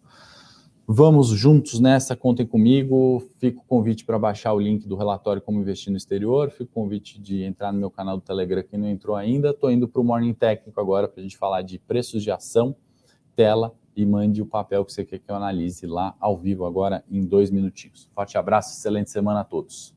Vamos 0.92 1.28
juntos 1.28 1.78
nessa, 1.78 2.16
contem 2.16 2.44
comigo. 2.44 3.22
Fica 3.38 3.60
o 3.60 3.62
convite 3.62 4.04
para 4.04 4.18
baixar 4.18 4.52
o 4.52 4.58
link 4.58 4.88
do 4.88 4.96
relatório 4.96 5.40
Como 5.40 5.60
Investir 5.60 5.92
no 5.92 5.96
Exterior. 5.96 6.50
Fica 6.50 6.64
o 6.64 6.66
convite 6.66 7.20
de 7.20 7.44
entrar 7.44 7.72
no 7.72 7.78
meu 7.78 7.92
canal 7.92 8.16
do 8.16 8.22
Telegram, 8.24 8.60
quem 8.68 8.76
não 8.76 8.88
entrou 8.88 9.14
ainda. 9.14 9.50
Estou 9.50 9.70
indo 9.70 9.86
para 9.86 10.00
o 10.00 10.04
Morning 10.04 10.34
Técnico 10.34 10.80
agora 10.80 11.06
para 11.06 11.20
a 11.20 11.22
gente 11.22 11.36
falar 11.36 11.62
de 11.62 11.78
preços 11.78 12.24
de 12.24 12.32
ação, 12.32 12.74
tela 13.36 13.72
e 13.94 14.04
mande 14.04 14.42
o 14.42 14.46
papel 14.46 14.84
que 14.84 14.92
você 14.92 15.04
quer 15.04 15.20
que 15.20 15.30
eu 15.30 15.36
analise 15.36 15.86
lá 15.86 16.16
ao 16.18 16.36
vivo 16.36 16.64
agora 16.64 17.04
em 17.08 17.24
dois 17.24 17.52
minutinhos. 17.52 18.10
Forte 18.12 18.36
abraço, 18.36 18.76
excelente 18.76 19.12
semana 19.12 19.42
a 19.42 19.44
todos. 19.44 19.94